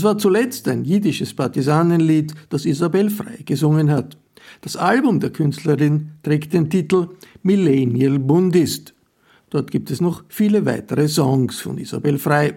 [0.06, 4.16] War zuletzt ein jiddisches Partisanenlied, das Isabel Frei gesungen hat.
[4.60, 7.08] Das Album der Künstlerin trägt den Titel
[7.42, 8.94] Millennial Bundist.
[9.50, 12.54] Dort gibt es noch viele weitere Songs von Isabel Frei.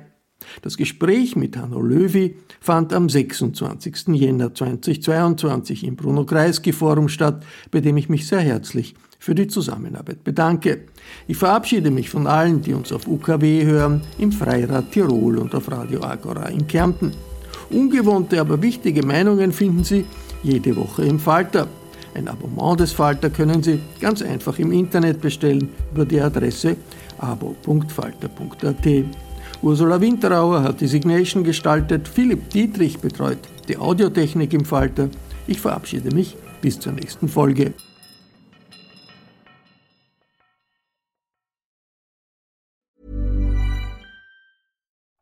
[0.61, 4.09] Das Gespräch mit Hanno Löwy fand am 26.
[4.09, 9.47] Jänner 2022 im Bruno Kreisky Forum statt, bei dem ich mich sehr herzlich für die
[9.47, 10.81] Zusammenarbeit bedanke.
[11.27, 15.71] Ich verabschiede mich von allen, die uns auf UKW hören, im Freirad Tirol und auf
[15.71, 17.11] Radio Agora in Kärnten.
[17.70, 20.05] Ungewohnte, aber wichtige Meinungen finden Sie
[20.43, 21.67] jede Woche im Falter.
[22.13, 26.76] Ein Abonnement des Falter können Sie ganz einfach im Internet bestellen über die Adresse
[27.20, 29.05] abo.falter.at.
[29.61, 35.09] Ursula Winterauer hat die Signation gestaltet, Philipp Dietrich betreut die Audiotechnik im Falter.
[35.47, 37.74] Ich verabschiede mich bis zur nächsten Folge.